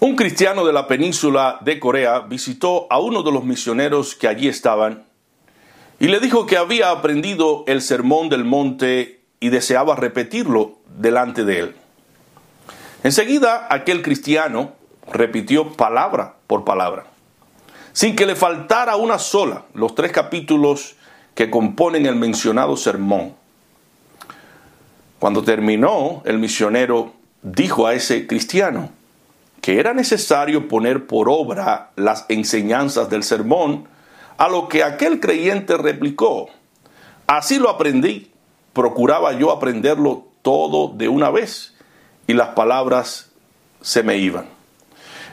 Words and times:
Un 0.00 0.16
cristiano 0.16 0.64
de 0.64 0.72
la 0.72 0.88
península 0.88 1.58
de 1.60 1.78
Corea 1.78 2.20
visitó 2.20 2.86
a 2.88 2.98
uno 2.98 3.22
de 3.22 3.32
los 3.32 3.44
misioneros 3.44 4.14
que 4.14 4.28
allí 4.28 4.48
estaban 4.48 5.04
y 5.98 6.08
le 6.08 6.20
dijo 6.20 6.46
que 6.46 6.56
había 6.56 6.90
aprendido 6.90 7.64
el 7.66 7.82
sermón 7.82 8.30
del 8.30 8.44
monte 8.44 9.20
y 9.40 9.50
deseaba 9.50 9.96
repetirlo 9.96 10.78
delante 10.96 11.44
de 11.44 11.58
él. 11.58 11.76
Enseguida 13.02 13.66
aquel 13.68 14.00
cristiano 14.00 14.72
repitió 15.12 15.74
palabra 15.74 16.36
por 16.46 16.64
palabra, 16.64 17.04
sin 17.92 18.16
que 18.16 18.24
le 18.24 18.36
faltara 18.36 18.96
una 18.96 19.18
sola, 19.18 19.66
los 19.74 19.94
tres 19.94 20.12
capítulos 20.12 20.96
que 21.34 21.50
componen 21.50 22.06
el 22.06 22.16
mencionado 22.16 22.78
sermón. 22.78 23.34
Cuando 25.18 25.42
terminó, 25.42 26.22
el 26.24 26.38
misionero 26.38 27.12
dijo 27.42 27.86
a 27.86 27.92
ese 27.92 28.26
cristiano, 28.26 28.98
que 29.60 29.78
era 29.78 29.92
necesario 29.92 30.68
poner 30.68 31.06
por 31.06 31.28
obra 31.28 31.90
las 31.96 32.24
enseñanzas 32.28 33.10
del 33.10 33.22
sermón, 33.22 33.86
a 34.38 34.48
lo 34.48 34.68
que 34.68 34.82
aquel 34.82 35.20
creyente 35.20 35.76
replicó, 35.76 36.48
así 37.26 37.58
lo 37.58 37.68
aprendí, 37.68 38.30
procuraba 38.72 39.32
yo 39.34 39.50
aprenderlo 39.50 40.28
todo 40.42 40.88
de 40.88 41.08
una 41.08 41.30
vez, 41.30 41.74
y 42.26 42.32
las 42.32 42.50
palabras 42.50 43.30
se 43.82 44.02
me 44.02 44.16
iban. 44.16 44.46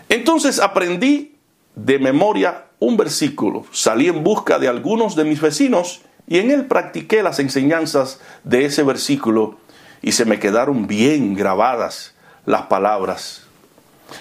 Entonces 0.09 0.59
aprendí 0.59 1.35
de 1.75 1.99
memoria 1.99 2.65
un 2.79 2.97
versículo, 2.97 3.65
salí 3.71 4.07
en 4.07 4.23
busca 4.23 4.59
de 4.59 4.67
algunos 4.67 5.15
de 5.15 5.23
mis 5.23 5.41
vecinos 5.41 6.01
y 6.27 6.39
en 6.39 6.51
él 6.51 6.65
practiqué 6.65 7.23
las 7.23 7.39
enseñanzas 7.39 8.19
de 8.43 8.65
ese 8.65 8.83
versículo 8.83 9.57
y 10.01 10.11
se 10.11 10.25
me 10.25 10.39
quedaron 10.39 10.87
bien 10.87 11.33
grabadas 11.33 12.13
las 12.45 12.63
palabras 12.63 13.46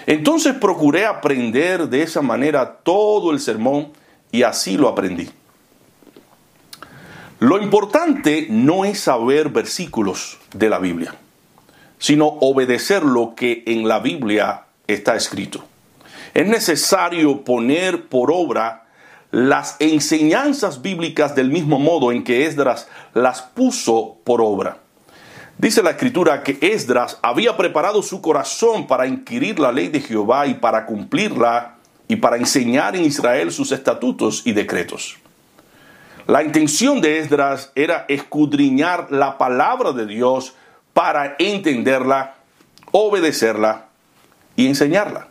entonces 0.07 0.55
procuré 0.55 1.07
aprender 1.07 1.89
de 1.89 2.03
esa 2.03 2.23
manera 2.23 2.79
todo 2.83 3.31
el 3.31 3.41
sermón 3.41 3.93
y 4.33 4.43
así 4.43 4.77
lo 4.77 4.89
aprendí. 4.89 5.31
Lo 7.39 7.61
importante 7.61 8.47
no 8.49 8.85
es 8.85 9.01
saber 9.01 9.51
versículos 9.51 10.39
de 10.55 10.71
la 10.71 10.79
Biblia, 10.79 11.15
sino 11.99 12.27
obedecer 12.27 13.03
lo 13.03 13.35
que 13.35 13.63
en 13.67 13.87
la 13.87 13.99
Biblia 13.99 14.65
está 14.87 15.17
escrito. 15.17 15.65
Es 16.33 16.47
necesario 16.47 17.45
poner 17.45 18.09
por 18.09 18.31
obra 18.33 18.87
las 19.31 19.77
enseñanzas 19.81 20.81
bíblicas 20.81 21.35
del 21.35 21.51
mismo 21.51 21.79
modo 21.79 22.11
en 22.11 22.25
que 22.25 22.47
Esdras 22.47 22.89
las 23.13 23.43
puso 23.43 24.17
por 24.25 24.41
obra. 24.41 24.79
Dice 25.59 25.83
la 25.83 25.93
escritura 25.93 26.43
que 26.43 26.59
Esdras 26.61 27.19
había 27.23 27.57
preparado 27.57 28.03
su 28.03 28.21
corazón 28.21 28.87
para 28.87 29.07
inquirir 29.07 29.59
la 29.59 29.73
ley 29.73 29.89
de 29.89 30.01
Jehová 30.01 30.47
y 30.47 30.55
para 30.55 30.85
cumplirla 30.85 31.77
y 32.09 32.17
para 32.17 32.37
enseñar 32.37 32.95
en 32.95 33.05
Israel 33.05 33.51
sus 33.51 33.73
estatutos 33.73 34.43
y 34.45 34.53
decretos. 34.53 35.17
La 36.27 36.43
intención 36.43 37.01
de 37.01 37.21
Esdras 37.21 37.73
era 37.75 38.05
escudriñar 38.09 39.11
la 39.11 39.39
palabra 39.39 39.93
de 39.93 40.05
Dios 40.05 40.55
para 40.93 41.37
entenderla, 41.39 42.35
obedecerla 42.91 43.87
y 44.57 44.67
enseñarla. 44.67 45.29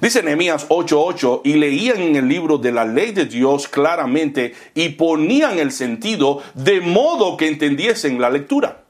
Dice 0.00 0.24
Nehemías 0.24 0.66
8:8, 0.68 1.42
y 1.44 1.54
leían 1.54 2.02
en 2.02 2.16
el 2.16 2.28
libro 2.28 2.58
de 2.58 2.72
la 2.72 2.84
ley 2.84 3.12
de 3.12 3.26
Dios 3.26 3.68
claramente 3.68 4.54
y 4.74 4.90
ponían 4.90 5.60
el 5.60 5.70
sentido 5.70 6.42
de 6.54 6.80
modo 6.80 7.36
que 7.36 7.46
entendiesen 7.46 8.20
la 8.20 8.28
lectura. 8.28 8.85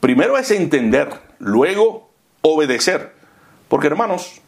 Primero 0.00 0.38
es 0.38 0.50
entender, 0.50 1.08
luego 1.38 2.10
obedecer. 2.42 3.14
Porque 3.68 3.88
hermanos, 3.88 4.40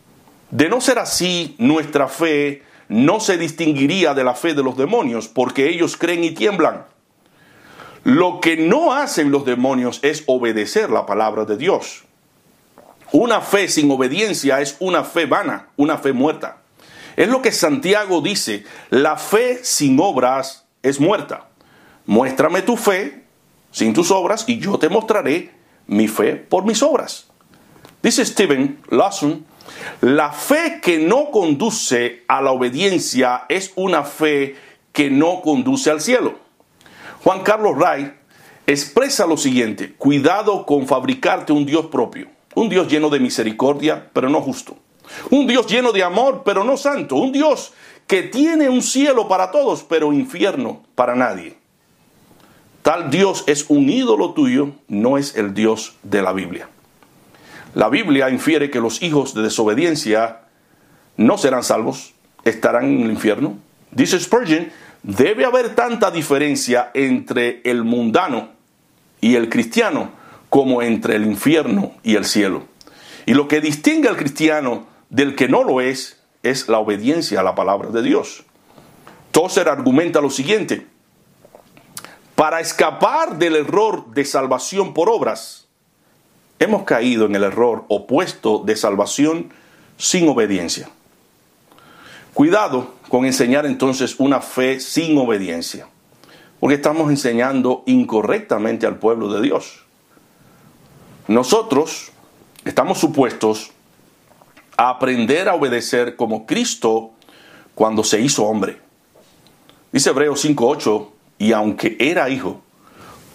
de 0.50 0.68
no 0.68 0.80
ser 0.80 0.98
así, 0.98 1.54
nuestra 1.58 2.08
fe 2.08 2.62
no 2.88 3.20
se 3.20 3.36
distinguiría 3.36 4.14
de 4.14 4.24
la 4.24 4.34
fe 4.34 4.54
de 4.54 4.62
los 4.62 4.76
demonios, 4.76 5.28
porque 5.28 5.68
ellos 5.68 5.96
creen 5.96 6.24
y 6.24 6.32
tiemblan. 6.32 6.84
Lo 8.04 8.40
que 8.40 8.56
no 8.56 8.92
hacen 8.92 9.30
los 9.30 9.44
demonios 9.44 10.00
es 10.02 10.24
obedecer 10.26 10.90
la 10.90 11.06
palabra 11.06 11.44
de 11.44 11.56
Dios. 11.56 12.04
Una 13.12 13.40
fe 13.40 13.68
sin 13.68 13.90
obediencia 13.90 14.60
es 14.60 14.76
una 14.78 15.04
fe 15.04 15.26
vana, 15.26 15.68
una 15.76 15.98
fe 15.98 16.12
muerta. 16.12 16.58
Es 17.16 17.28
lo 17.28 17.42
que 17.42 17.52
Santiago 17.52 18.20
dice, 18.20 18.64
la 18.88 19.16
fe 19.16 19.60
sin 19.62 19.98
obras 20.00 20.64
es 20.82 21.00
muerta. 21.00 21.48
Muéstrame 22.06 22.62
tu 22.62 22.76
fe 22.76 23.19
sin 23.70 23.92
tus 23.92 24.10
obras 24.10 24.44
y 24.46 24.58
yo 24.58 24.78
te 24.78 24.88
mostraré 24.88 25.52
mi 25.86 26.08
fe 26.08 26.36
por 26.36 26.64
mis 26.64 26.82
obras. 26.82 27.28
Dice 28.02 28.24
Stephen 28.24 28.80
Lawson, 28.88 29.44
la 30.00 30.32
fe 30.32 30.80
que 30.82 30.98
no 30.98 31.30
conduce 31.30 32.24
a 32.28 32.40
la 32.40 32.52
obediencia 32.52 33.44
es 33.48 33.72
una 33.76 34.04
fe 34.04 34.56
que 34.92 35.10
no 35.10 35.40
conduce 35.42 35.90
al 35.90 36.00
cielo. 36.00 36.38
Juan 37.22 37.42
Carlos 37.42 37.76
Ray 37.76 38.12
expresa 38.66 39.26
lo 39.26 39.36
siguiente, 39.36 39.94
cuidado 39.94 40.64
con 40.64 40.86
fabricarte 40.86 41.52
un 41.52 41.66
Dios 41.66 41.86
propio, 41.86 42.28
un 42.54 42.68
Dios 42.68 42.88
lleno 42.88 43.10
de 43.10 43.20
misericordia, 43.20 44.08
pero 44.12 44.28
no 44.28 44.40
justo, 44.40 44.76
un 45.30 45.46
Dios 45.46 45.66
lleno 45.66 45.92
de 45.92 46.02
amor, 46.02 46.42
pero 46.44 46.64
no 46.64 46.76
santo, 46.76 47.16
un 47.16 47.32
Dios 47.32 47.72
que 48.06 48.22
tiene 48.22 48.68
un 48.68 48.82
cielo 48.82 49.28
para 49.28 49.50
todos, 49.50 49.84
pero 49.84 50.12
infierno 50.12 50.82
para 50.94 51.14
nadie. 51.14 51.59
Tal 52.82 53.10
Dios 53.10 53.44
es 53.46 53.66
un 53.68 53.90
ídolo 53.90 54.32
tuyo, 54.32 54.70
no 54.88 55.18
es 55.18 55.36
el 55.36 55.52
Dios 55.54 55.96
de 56.02 56.22
la 56.22 56.32
Biblia. 56.32 56.68
La 57.74 57.88
Biblia 57.88 58.30
infiere 58.30 58.70
que 58.70 58.80
los 58.80 59.02
hijos 59.02 59.34
de 59.34 59.42
desobediencia 59.42 60.40
no 61.16 61.38
serán 61.38 61.62
salvos, 61.62 62.14
estarán 62.44 62.86
en 62.86 63.02
el 63.02 63.10
infierno. 63.10 63.58
Dice 63.90 64.18
Spurgeon, 64.18 64.70
debe 65.02 65.44
haber 65.44 65.74
tanta 65.74 66.10
diferencia 66.10 66.90
entre 66.94 67.60
el 67.64 67.84
mundano 67.84 68.50
y 69.20 69.36
el 69.36 69.48
cristiano 69.48 70.10
como 70.48 70.82
entre 70.82 71.16
el 71.16 71.26
infierno 71.26 71.92
y 72.02 72.16
el 72.16 72.24
cielo. 72.24 72.64
Y 73.26 73.34
lo 73.34 73.46
que 73.46 73.60
distingue 73.60 74.08
al 74.08 74.16
cristiano 74.16 74.86
del 75.10 75.36
que 75.36 75.48
no 75.48 75.62
lo 75.62 75.80
es 75.80 76.20
es 76.42 76.68
la 76.68 76.78
obediencia 76.78 77.40
a 77.40 77.42
la 77.42 77.54
palabra 77.54 77.90
de 77.90 78.02
Dios. 78.02 78.44
Tozer 79.30 79.68
argumenta 79.68 80.20
lo 80.20 80.30
siguiente, 80.30 80.86
para 82.40 82.60
escapar 82.60 83.36
del 83.36 83.54
error 83.54 84.14
de 84.14 84.24
salvación 84.24 84.94
por 84.94 85.10
obras, 85.10 85.66
hemos 86.58 86.84
caído 86.84 87.26
en 87.26 87.34
el 87.36 87.42
error 87.42 87.84
opuesto 87.88 88.62
de 88.64 88.76
salvación 88.76 89.52
sin 89.98 90.26
obediencia. 90.26 90.88
Cuidado 92.32 92.94
con 93.10 93.26
enseñar 93.26 93.66
entonces 93.66 94.18
una 94.18 94.40
fe 94.40 94.80
sin 94.80 95.18
obediencia, 95.18 95.86
porque 96.60 96.76
estamos 96.76 97.10
enseñando 97.10 97.82
incorrectamente 97.84 98.86
al 98.86 98.98
pueblo 98.98 99.30
de 99.30 99.42
Dios. 99.42 99.84
Nosotros 101.28 102.10
estamos 102.64 102.96
supuestos 102.96 103.70
a 104.78 104.88
aprender 104.88 105.46
a 105.50 105.56
obedecer 105.56 106.16
como 106.16 106.46
Cristo 106.46 107.10
cuando 107.74 108.02
se 108.02 108.18
hizo 108.18 108.44
hombre. 108.46 108.80
Dice 109.92 110.08
Hebreos 110.08 110.42
5.8, 110.42 111.19
y 111.40 111.54
aunque 111.54 111.96
era 111.98 112.28
hijo, 112.28 112.60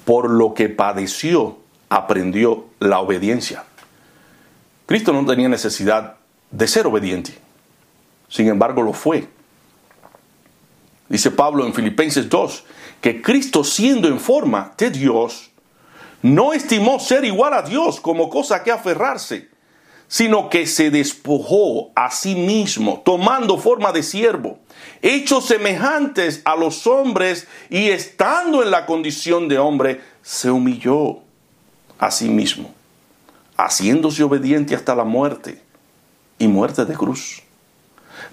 por 0.06 0.30
lo 0.30 0.54
que 0.54 0.70
padeció, 0.70 1.58
aprendió 1.90 2.66
la 2.80 3.00
obediencia. 3.00 3.64
Cristo 4.86 5.12
no 5.12 5.26
tenía 5.26 5.50
necesidad 5.50 6.18
de 6.52 6.68
ser 6.68 6.86
obediente, 6.86 7.36
sin 8.30 8.48
embargo 8.48 8.84
lo 8.84 8.94
fue. 8.94 9.28
Dice 11.10 11.32
Pablo 11.32 11.66
en 11.66 11.74
Filipenses 11.74 12.30
2, 12.30 12.64
que 13.02 13.24
Cristo 13.24 13.64
siendo 13.64 14.08
en 14.08 14.20
forma 14.20 14.74
de 14.78 14.92
Dios, 14.92 15.50
no 16.22 16.54
estimó 16.54 17.00
ser 17.00 17.26
igual 17.26 17.56
a 17.56 17.64
Dios 17.64 18.00
como 18.00 18.30
cosa 18.30 18.62
que 18.62 18.72
aferrarse, 18.72 19.50
sino 20.16 20.50
que 20.50 20.66
se 20.66 20.92
despojó 20.92 21.92
a 21.94 22.10
sí 22.10 22.36
mismo, 22.36 23.02
tomando 23.04 23.58
forma 23.58 23.92
de 23.92 24.02
siervo, 24.02 24.60
hechos 25.02 25.44
semejantes 25.46 26.42
a 26.46 26.56
los 26.56 26.88
hombres 26.88 27.50
y 27.70 27.90
estando 27.90 28.64
en 28.64 28.72
la 28.72 28.86
condición 28.86 29.50
de 29.50 29.60
hombre, 29.60 30.00
se 30.22 30.50
humilló 30.50 31.18
a 32.00 32.12
sí 32.12 32.30
mismo, 32.30 32.74
haciéndose 33.58 34.24
obediente 34.24 34.74
hasta 34.74 34.96
la 34.96 35.04
muerte 35.04 35.62
y 36.40 36.48
muerte 36.48 36.86
de 36.86 36.94
cruz. 36.94 37.44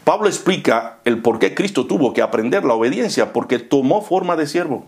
Pablo 0.05 0.29
explica 0.29 1.01
el 1.05 1.21
por 1.21 1.41
qué 1.41 1.53
Cristo 1.53 1.89
tuvo 1.89 2.13
que 2.13 2.23
aprender 2.23 2.65
la 2.65 2.75
obediencia, 2.75 3.33
porque 3.33 3.59
tomó 3.59 4.03
forma 4.03 4.37
de 4.37 4.47
siervo 4.47 4.87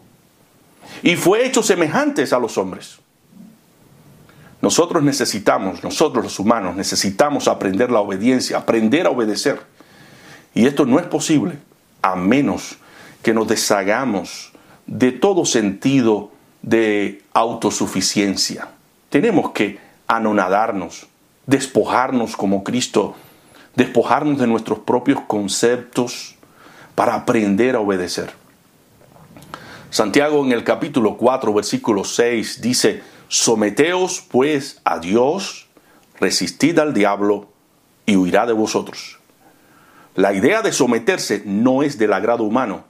y 1.02 1.16
fue 1.16 1.44
hecho 1.44 1.64
semejantes 1.64 2.32
a 2.32 2.38
los 2.38 2.56
hombres. 2.56 3.00
Nosotros 4.64 5.02
necesitamos, 5.02 5.84
nosotros 5.84 6.24
los 6.24 6.38
humanos, 6.38 6.74
necesitamos 6.74 7.48
aprender 7.48 7.90
la 7.90 8.00
obediencia, 8.00 8.56
aprender 8.56 9.06
a 9.06 9.10
obedecer. 9.10 9.60
Y 10.54 10.64
esto 10.64 10.86
no 10.86 10.98
es 10.98 11.04
posible 11.04 11.58
a 12.00 12.16
menos 12.16 12.78
que 13.22 13.34
nos 13.34 13.46
deshagamos 13.46 14.54
de 14.86 15.12
todo 15.12 15.44
sentido 15.44 16.30
de 16.62 17.22
autosuficiencia. 17.34 18.68
Tenemos 19.10 19.50
que 19.50 19.78
anonadarnos, 20.06 21.08
despojarnos 21.46 22.34
como 22.34 22.64
Cristo 22.64 23.16
despojarnos 23.76 24.38
de 24.38 24.46
nuestros 24.46 24.78
propios 24.78 25.20
conceptos 25.26 26.36
para 26.94 27.14
aprender 27.14 27.76
a 27.76 27.80
obedecer. 27.80 28.32
Santiago 29.90 30.42
en 30.42 30.52
el 30.52 30.64
capítulo 30.64 31.18
4, 31.18 31.52
versículo 31.52 32.02
6 32.04 32.62
dice, 32.62 33.02
someteos 33.28 34.24
pues 34.30 34.80
a 34.84 34.98
Dios, 34.98 35.68
resistid 36.18 36.78
al 36.78 36.94
diablo 36.94 37.48
y 38.06 38.16
huirá 38.16 38.46
de 38.46 38.52
vosotros. 38.52 39.18
La 40.14 40.32
idea 40.32 40.62
de 40.62 40.72
someterse 40.72 41.42
no 41.44 41.82
es 41.82 41.98
del 41.98 42.12
agrado 42.12 42.44
humano. 42.44 42.84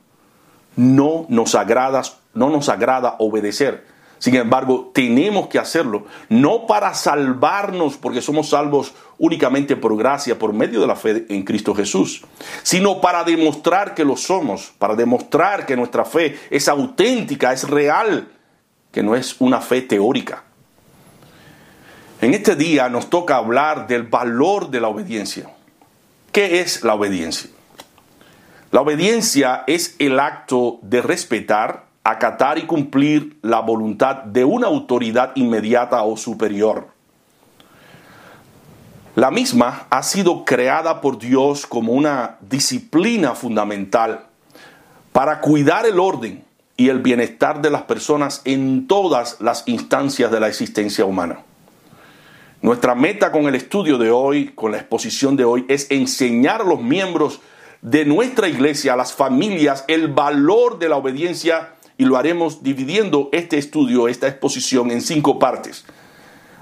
No 0.76 1.26
nos 1.28 1.54
agrada, 1.54 2.02
no 2.34 2.50
nos 2.50 2.68
agrada 2.68 3.16
obedecer. 3.18 3.86
Sin 4.18 4.36
embargo, 4.36 4.90
tenemos 4.94 5.48
que 5.48 5.58
hacerlo, 5.58 6.06
no 6.28 6.66
para 6.66 6.94
salvarnos, 6.94 7.96
porque 7.96 8.22
somos 8.22 8.50
salvos 8.50 8.94
únicamente 9.18 9.76
por 9.76 9.96
gracia, 9.96 10.38
por 10.38 10.52
medio 10.52 10.80
de 10.80 10.86
la 10.86 10.96
fe 10.96 11.26
en 11.28 11.42
Cristo 11.42 11.74
Jesús, 11.74 12.24
sino 12.62 13.00
para 13.00 13.24
demostrar 13.24 13.94
que 13.94 14.04
lo 14.04 14.16
somos, 14.16 14.72
para 14.78 14.94
demostrar 14.94 15.66
que 15.66 15.76
nuestra 15.76 16.04
fe 16.04 16.38
es 16.50 16.68
auténtica, 16.68 17.52
es 17.52 17.68
real, 17.68 18.28
que 18.94 19.02
no 19.02 19.16
es 19.16 19.40
una 19.40 19.60
fe 19.60 19.82
teórica. 19.82 20.44
En 22.20 22.32
este 22.32 22.54
día 22.54 22.88
nos 22.88 23.10
toca 23.10 23.34
hablar 23.34 23.88
del 23.88 24.04
valor 24.04 24.70
de 24.70 24.80
la 24.80 24.86
obediencia. 24.86 25.50
¿Qué 26.30 26.60
es 26.60 26.84
la 26.84 26.94
obediencia? 26.94 27.50
La 28.70 28.82
obediencia 28.82 29.64
es 29.66 29.96
el 29.98 30.20
acto 30.20 30.78
de 30.82 31.02
respetar, 31.02 31.86
acatar 32.04 32.56
y 32.58 32.66
cumplir 32.66 33.36
la 33.42 33.58
voluntad 33.58 34.22
de 34.22 34.44
una 34.44 34.68
autoridad 34.68 35.32
inmediata 35.34 36.00
o 36.04 36.16
superior. 36.16 36.86
La 39.16 39.32
misma 39.32 39.88
ha 39.90 40.04
sido 40.04 40.44
creada 40.44 41.00
por 41.00 41.18
Dios 41.18 41.66
como 41.66 41.94
una 41.94 42.36
disciplina 42.40 43.34
fundamental 43.34 44.26
para 45.10 45.40
cuidar 45.40 45.84
el 45.84 45.98
orden 45.98 46.44
y 46.76 46.88
el 46.88 47.00
bienestar 47.00 47.62
de 47.62 47.70
las 47.70 47.82
personas 47.82 48.42
en 48.44 48.86
todas 48.86 49.40
las 49.40 49.62
instancias 49.66 50.30
de 50.30 50.40
la 50.40 50.48
existencia 50.48 51.04
humana. 51.04 51.40
Nuestra 52.62 52.94
meta 52.94 53.30
con 53.30 53.46
el 53.46 53.54
estudio 53.54 53.98
de 53.98 54.10
hoy, 54.10 54.52
con 54.54 54.72
la 54.72 54.78
exposición 54.78 55.36
de 55.36 55.44
hoy, 55.44 55.66
es 55.68 55.90
enseñar 55.90 56.62
a 56.62 56.64
los 56.64 56.80
miembros 56.80 57.40
de 57.82 58.06
nuestra 58.06 58.48
iglesia, 58.48 58.94
a 58.94 58.96
las 58.96 59.12
familias, 59.12 59.84
el 59.88 60.08
valor 60.08 60.78
de 60.78 60.88
la 60.88 60.96
obediencia 60.96 61.74
y 61.98 62.06
lo 62.06 62.16
haremos 62.16 62.62
dividiendo 62.62 63.28
este 63.32 63.58
estudio, 63.58 64.08
esta 64.08 64.26
exposición 64.26 64.90
en 64.90 65.02
cinco 65.02 65.38
partes. 65.38 65.84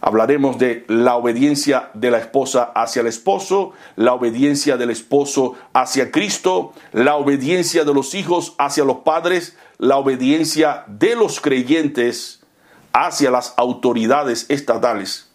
Hablaremos 0.01 0.59
de 0.59 0.85
la 0.89 1.15
obediencia 1.15 1.91
de 1.95 2.11
la 2.11 2.19
esposa 2.19 2.73
hacia 2.75 3.01
el 3.01 3.07
esposo, 3.07 3.71
la 3.95 4.15
obediencia 4.15 4.77
del 4.77 4.91
esposo 4.91 5.55
hacia 5.73 6.11
Cristo, 6.11 6.73
la 6.91 7.15
obediencia 7.15 7.85
de 7.85 7.95
los 7.95 8.17
hijos 8.17 8.57
hacia 8.59 8.83
los 8.83 8.99
padres, 8.99 9.57
la 9.83 9.97
obediencia 9.97 10.85
de 10.87 11.17
los 11.17 11.41
creyentes 11.41 12.45
hacia 12.93 13.33
las 13.33 13.53
autoridades 13.57 14.47
estatales 14.49 15.29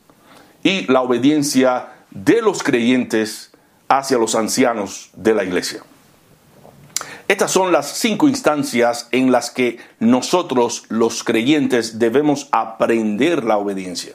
y 0.63 0.89
la 0.89 1.01
obediencia 1.01 1.89
de 2.11 2.41
los 2.41 2.63
creyentes 2.63 3.51
hacia 3.89 4.17
los 4.17 4.35
ancianos 4.35 5.09
de 5.17 5.33
la 5.33 5.43
iglesia. 5.43 5.83
Estas 7.27 7.51
son 7.51 7.73
las 7.73 7.97
cinco 7.97 8.29
instancias 8.29 9.09
en 9.11 9.33
las 9.33 9.51
que 9.51 9.79
nosotros 9.99 10.85
los 10.87 11.25
creyentes 11.25 11.99
debemos 11.99 12.47
aprender 12.53 13.43
la 13.43 13.57
obediencia. 13.57 14.13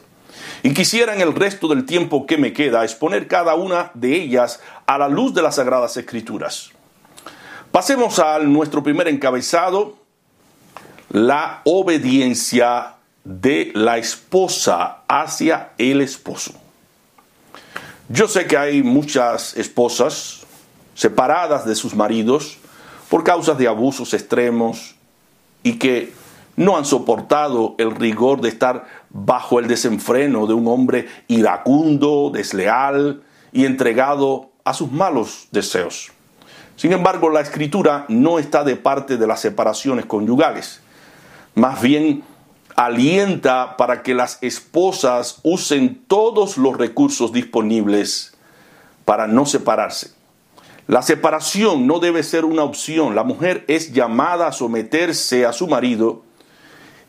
Y 0.62 0.72
quisiera 0.72 1.14
en 1.14 1.20
el 1.20 1.34
resto 1.34 1.68
del 1.68 1.84
tiempo 1.84 2.24
que 2.24 2.38
me 2.38 2.54
queda 2.54 2.84
exponer 2.84 3.28
cada 3.28 3.54
una 3.54 3.90
de 3.92 4.14
ellas 4.14 4.60
a 4.86 4.96
la 4.96 5.10
luz 5.10 5.34
de 5.34 5.42
las 5.42 5.56
Sagradas 5.56 5.98
Escrituras. 5.98 6.70
Pasemos 7.70 8.18
a 8.18 8.38
nuestro 8.38 8.82
primer 8.82 9.08
encabezado, 9.08 10.01
la 11.12 11.60
obediencia 11.64 12.94
de 13.22 13.70
la 13.74 13.98
esposa 13.98 15.02
hacia 15.06 15.72
el 15.76 16.00
esposo. 16.00 16.54
Yo 18.08 18.28
sé 18.28 18.46
que 18.46 18.56
hay 18.56 18.82
muchas 18.82 19.54
esposas 19.58 20.40
separadas 20.94 21.66
de 21.66 21.74
sus 21.74 21.94
maridos 21.94 22.56
por 23.10 23.24
causas 23.24 23.58
de 23.58 23.68
abusos 23.68 24.14
extremos 24.14 24.94
y 25.62 25.74
que 25.74 26.14
no 26.56 26.78
han 26.78 26.86
soportado 26.86 27.74
el 27.76 27.94
rigor 27.94 28.40
de 28.40 28.48
estar 28.48 28.86
bajo 29.10 29.58
el 29.58 29.68
desenfreno 29.68 30.46
de 30.46 30.54
un 30.54 30.66
hombre 30.66 31.08
iracundo, 31.28 32.30
desleal 32.32 33.22
y 33.52 33.66
entregado 33.66 34.50
a 34.64 34.72
sus 34.72 34.90
malos 34.90 35.48
deseos. 35.50 36.10
Sin 36.76 36.92
embargo, 36.92 37.28
la 37.28 37.42
escritura 37.42 38.06
no 38.08 38.38
está 38.38 38.64
de 38.64 38.76
parte 38.76 39.18
de 39.18 39.26
las 39.26 39.40
separaciones 39.40 40.06
conyugales. 40.06 40.80
Más 41.54 41.82
bien 41.82 42.24
alienta 42.76 43.76
para 43.76 44.02
que 44.02 44.14
las 44.14 44.38
esposas 44.42 45.40
usen 45.42 46.02
todos 46.06 46.56
los 46.56 46.76
recursos 46.78 47.32
disponibles 47.32 48.34
para 49.04 49.26
no 49.26 49.44
separarse. 49.44 50.12
La 50.86 51.02
separación 51.02 51.86
no 51.86 52.00
debe 52.00 52.22
ser 52.22 52.44
una 52.44 52.64
opción. 52.64 53.14
La 53.14 53.22
mujer 53.22 53.64
es 53.68 53.92
llamada 53.92 54.48
a 54.48 54.52
someterse 54.52 55.46
a 55.46 55.52
su 55.52 55.68
marido. 55.68 56.22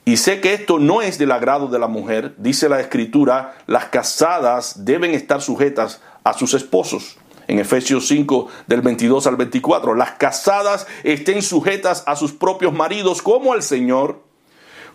Y 0.06 0.18
sé 0.18 0.42
que 0.42 0.54
esto 0.54 0.80
no 0.80 1.02
es 1.02 1.18
del 1.18 1.32
agrado 1.32 1.68
de 1.68 1.80
la 1.80 1.88
mujer. 1.88 2.36
Dice 2.38 2.70
la 2.70 2.82
escritura, 2.82 3.56
las 3.68 3.86
casadas 3.86 4.86
deben 4.86 5.12
estar 5.14 5.42
sujetas 5.42 6.02
a 6.24 6.34
sus 6.34 6.54
esposos. 6.54 7.18
En 7.48 7.60
Efesios 7.60 8.08
5 8.08 8.48
del 8.68 8.82
22 8.82 9.28
al 9.28 9.36
24, 9.38 9.96
las 9.96 10.12
casadas 10.12 10.88
estén 11.04 11.42
sujetas 11.42 12.04
a 12.06 12.16
sus 12.16 12.32
propios 12.32 12.74
maridos 12.74 13.22
como 13.22 13.54
al 13.54 13.64
Señor 13.64 14.33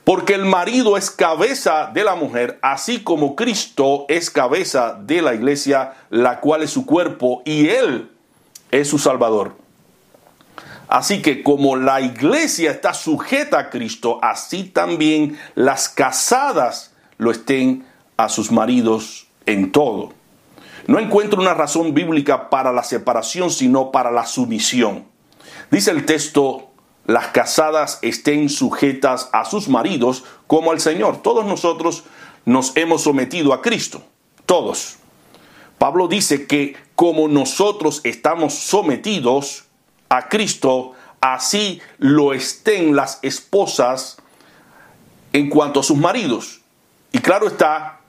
porque 0.09 0.33
el 0.33 0.47
marido 0.47 0.97
es 0.97 1.11
cabeza 1.11 1.91
de 1.93 2.03
la 2.03 2.15
mujer, 2.15 2.59
así 2.63 3.01
como 3.01 3.37
Cristo 3.37 4.07
es 4.09 4.31
cabeza 4.31 4.99
de 4.99 5.21
la 5.21 5.35
iglesia, 5.35 5.93
la 6.09 6.41
cual 6.41 6.63
es 6.63 6.71
su 6.71 6.87
cuerpo, 6.87 7.43
y 7.45 7.69
Él 7.69 8.11
es 8.71 8.89
su 8.89 8.99
Salvador. 8.99 9.57
Así 10.89 11.21
que 11.21 11.43
como 11.43 11.77
la 11.77 12.01
iglesia 12.01 12.71
está 12.71 12.95
sujeta 12.95 13.59
a 13.59 13.69
Cristo, 13.69 14.19
así 14.23 14.65
también 14.65 15.39
las 15.55 15.91
casadas 15.91 16.95
lo 17.19 17.31
estén 17.31 17.85
a 18.17 18.31
sus 18.31 18.51
maridos 18.51 19.27
en 19.45 19.73
todo. 19.73 20.15
No 20.87 20.99
encuentro 20.99 21.39
una 21.39 21.53
razón 21.53 21.93
bíblica 21.93 22.49
para 22.49 22.73
la 22.73 22.83
separación, 22.83 23.51
sino 23.51 23.93
para 23.93 24.11
la 24.11 24.25
sumisión. 24.25 25.05
Dice 25.71 25.91
el 25.91 26.07
texto 26.07 26.68
las 27.09 27.29
casadas 27.29 27.99
estén 28.03 28.51
sujetas 28.51 29.31
a 29.33 29.47
sus 29.47 29.71
maridos 29.71 30.25
como 30.47 30.73
al 30.73 30.79
Señor. 30.79 31.23
Todos 31.23 31.47
nosotros 31.47 32.05
nos 32.45 32.77
hemos 32.77 33.03
sometido 33.03 33.55
a 33.55 33.63
Cristo, 33.63 34.03
todos. 34.45 34.97
Pablo 35.79 36.07
dice 36.07 36.47
que 36.47 36.77
como 36.95 37.27
nosotros 37.27 38.03
estamos 38.05 38.53
sometidos 38.53 39.65
a 40.11 40.29
Cristo, 40.29 40.93
así 41.23 41.81
lo 41.97 42.35
estén 42.35 42.95
las 42.95 43.21
esposas 43.23 44.19
en 45.33 45.49
cuanto 45.49 45.81
a 45.81 45.85
sus 45.85 45.97
maridos. 45.97 46.61
Y 47.11 47.21
claro 47.21 47.47
está, 47.47 48.01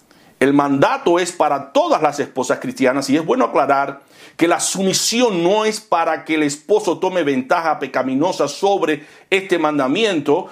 el 0.41 0.53
mandato 0.53 1.19
es 1.19 1.31
para 1.31 1.71
todas 1.71 2.01
las 2.01 2.19
esposas 2.19 2.59
cristianas 2.59 3.09
y 3.09 3.15
es 3.15 3.25
bueno 3.25 3.45
aclarar 3.45 4.01
que 4.39 4.47
la 4.47 4.61
sumisión 4.61 5.43
no 5.43 5.65
es 5.65 5.81
para 5.81 6.23
que 6.23 6.35
el 6.35 6.43
esposo 6.43 6.97
tome 6.97 7.23
ventaja 7.23 7.77
pecaminosa 7.77 8.47
sobre 8.47 9.05
este 9.29 9.59
mandamiento 9.59 10.47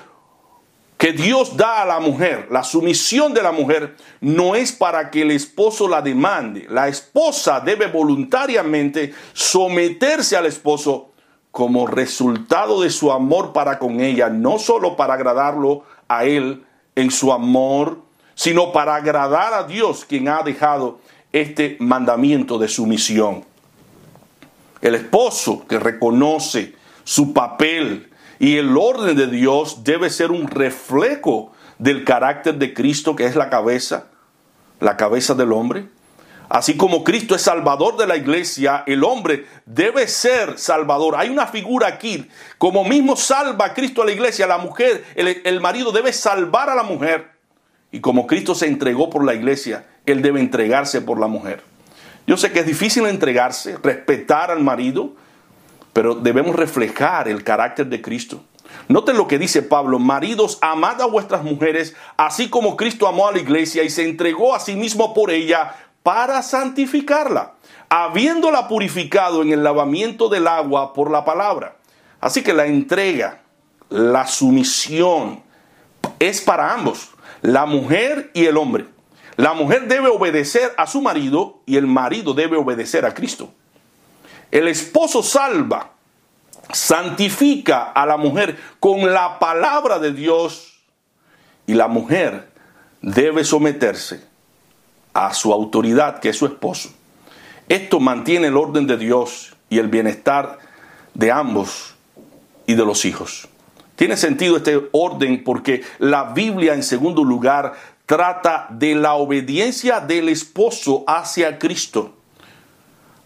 que 0.97 1.13
Dios 1.13 1.55
da 1.55 1.83
a 1.83 1.85
la 1.85 2.01
mujer. 2.01 2.49
La 2.51 2.65
sumisión 2.65 3.33
de 3.33 3.41
la 3.41 3.53
mujer 3.53 3.95
no 4.19 4.55
es 4.55 4.73
para 4.73 5.09
que 5.09 5.21
el 5.21 5.31
esposo 5.31 5.87
la 5.87 6.01
demande. 6.01 6.67
La 6.69 6.89
esposa 6.89 7.61
debe 7.61 7.87
voluntariamente 7.87 9.13
someterse 9.31 10.35
al 10.35 10.47
esposo 10.47 11.11
como 11.49 11.87
resultado 11.87 12.81
de 12.81 12.89
su 12.89 13.09
amor 13.09 13.53
para 13.53 13.79
con 13.79 14.01
ella, 14.01 14.27
no 14.27 14.59
solo 14.59 14.97
para 14.97 15.13
agradarlo 15.13 15.83
a 16.09 16.25
él 16.25 16.65
en 16.93 17.09
su 17.09 17.31
amor 17.31 18.05
sino 18.35 18.73
para 18.73 18.95
agradar 18.95 19.53
a 19.53 19.63
Dios 19.63 20.03
quien 20.03 20.27
ha 20.27 20.43
dejado 20.43 20.99
este 21.31 21.77
mandamiento 21.79 22.59
de 22.59 22.67
sumisión. 22.67 23.45
El 24.87 24.95
esposo 24.95 25.67
que 25.67 25.79
reconoce 25.79 26.73
su 27.03 27.33
papel 27.33 28.09
y 28.39 28.55
el 28.55 28.77
orden 28.77 29.17
de 29.17 29.27
Dios 29.27 29.83
debe 29.83 30.09
ser 30.09 30.31
un 30.31 30.47
reflejo 30.47 31.51
del 31.77 32.05
carácter 32.05 32.55
de 32.55 32.73
Cristo 32.73 33.13
que 33.13 33.25
es 33.25 33.35
la 33.35 33.49
cabeza, 33.49 34.05
la 34.79 34.95
cabeza 34.95 35.33
del 35.33 35.51
hombre. 35.51 35.89
Así 36.47 36.77
como 36.77 37.03
Cristo 37.03 37.35
es 37.35 37.41
salvador 37.41 37.97
de 37.97 38.07
la 38.07 38.15
iglesia, 38.15 38.85
el 38.87 39.03
hombre 39.03 39.45
debe 39.65 40.07
ser 40.07 40.57
salvador. 40.57 41.15
Hay 41.17 41.27
una 41.27 41.47
figura 41.47 41.87
aquí, 41.87 42.25
como 42.57 42.85
mismo 42.85 43.17
salva 43.17 43.65
a 43.65 43.73
Cristo 43.73 44.03
a 44.03 44.05
la 44.05 44.13
iglesia, 44.13 44.47
la 44.47 44.57
mujer, 44.57 45.03
el, 45.15 45.41
el 45.43 45.59
marido 45.59 45.91
debe 45.91 46.13
salvar 46.13 46.69
a 46.69 46.75
la 46.75 46.83
mujer. 46.83 47.31
Y 47.91 47.99
como 47.99 48.25
Cristo 48.25 48.55
se 48.55 48.67
entregó 48.67 49.09
por 49.09 49.25
la 49.25 49.33
iglesia, 49.33 49.85
Él 50.05 50.21
debe 50.21 50.39
entregarse 50.39 51.01
por 51.01 51.19
la 51.19 51.27
mujer. 51.27 51.61
Yo 52.27 52.35
sé 52.35 52.51
que 52.51 52.59
es 52.59 52.65
difícil 52.65 53.05
entregarse, 53.05 53.77
respetar 53.81 54.51
al 54.51 54.61
marido, 54.61 55.13
pero 55.93 56.13
debemos 56.13 56.57
reflejar 56.57 57.29
el 57.29 57.41
carácter 57.45 57.87
de 57.87 58.01
Cristo. 58.01 58.43
Noten 58.89 59.15
lo 59.15 59.29
que 59.29 59.39
dice 59.39 59.61
Pablo, 59.61 59.97
maridos, 59.97 60.57
amad 60.59 61.01
a 61.01 61.05
vuestras 61.05 61.41
mujeres, 61.43 61.95
así 62.17 62.49
como 62.49 62.75
Cristo 62.75 63.07
amó 63.07 63.29
a 63.29 63.31
la 63.31 63.39
iglesia 63.39 63.83
y 63.83 63.89
se 63.89 64.07
entregó 64.07 64.53
a 64.53 64.59
sí 64.59 64.75
mismo 64.75 65.13
por 65.13 65.31
ella 65.31 65.73
para 66.03 66.41
santificarla, 66.41 67.53
habiéndola 67.87 68.67
purificado 68.67 69.41
en 69.41 69.53
el 69.53 69.63
lavamiento 69.63 70.27
del 70.27 70.47
agua 70.47 70.93
por 70.93 71.09
la 71.09 71.23
palabra. 71.23 71.77
Así 72.19 72.43
que 72.43 72.53
la 72.53 72.65
entrega, 72.65 73.39
la 73.89 74.27
sumisión 74.27 75.43
es 76.19 76.41
para 76.41 76.73
ambos, 76.73 77.11
la 77.41 77.65
mujer 77.65 78.31
y 78.33 78.45
el 78.45 78.57
hombre. 78.57 78.96
La 79.37 79.53
mujer 79.53 79.87
debe 79.87 80.09
obedecer 80.09 80.73
a 80.77 80.87
su 80.87 80.99
marido 80.99 81.61
y 81.65 81.77
el 81.77 81.85
marido 81.85 82.33
debe 82.33 82.57
obedecer 82.57 83.05
a 83.05 83.13
Cristo. 83.13 83.53
El 84.49 84.67
esposo 84.67 85.21
salva, 85.21 85.91
santifica 86.73 87.83
a 87.83 88.05
la 88.05 88.17
mujer 88.17 88.57
con 88.79 89.13
la 89.13 89.37
palabra 89.39 89.99
de 89.99 90.11
Dios 90.11 90.79
y 91.67 91.75
la 91.75 91.87
mujer 91.87 92.49
debe 93.01 93.43
someterse 93.43 94.23
a 95.13 95.33
su 95.33 95.53
autoridad, 95.53 96.19
que 96.19 96.29
es 96.29 96.37
su 96.37 96.47
esposo. 96.47 96.89
Esto 97.69 97.99
mantiene 97.99 98.47
el 98.47 98.57
orden 98.57 98.87
de 98.87 98.97
Dios 98.97 99.55
y 99.69 99.77
el 99.77 99.87
bienestar 99.87 100.57
de 101.13 101.31
ambos 101.31 101.95
y 102.65 102.73
de 102.73 102.85
los 102.85 103.05
hijos. 103.05 103.47
Tiene 103.95 104.15
sentido 104.15 104.57
este 104.57 104.89
orden 104.91 105.43
porque 105.43 105.83
la 105.99 106.25
Biblia 106.25 106.73
en 106.73 106.83
segundo 106.83 107.23
lugar 107.23 107.73
trata 108.07 108.67
de 108.69 108.95
la 108.95 109.15
obediencia 109.15 109.99
del 109.99 110.29
esposo 110.29 111.03
hacia 111.07 111.59
Cristo. 111.59 112.15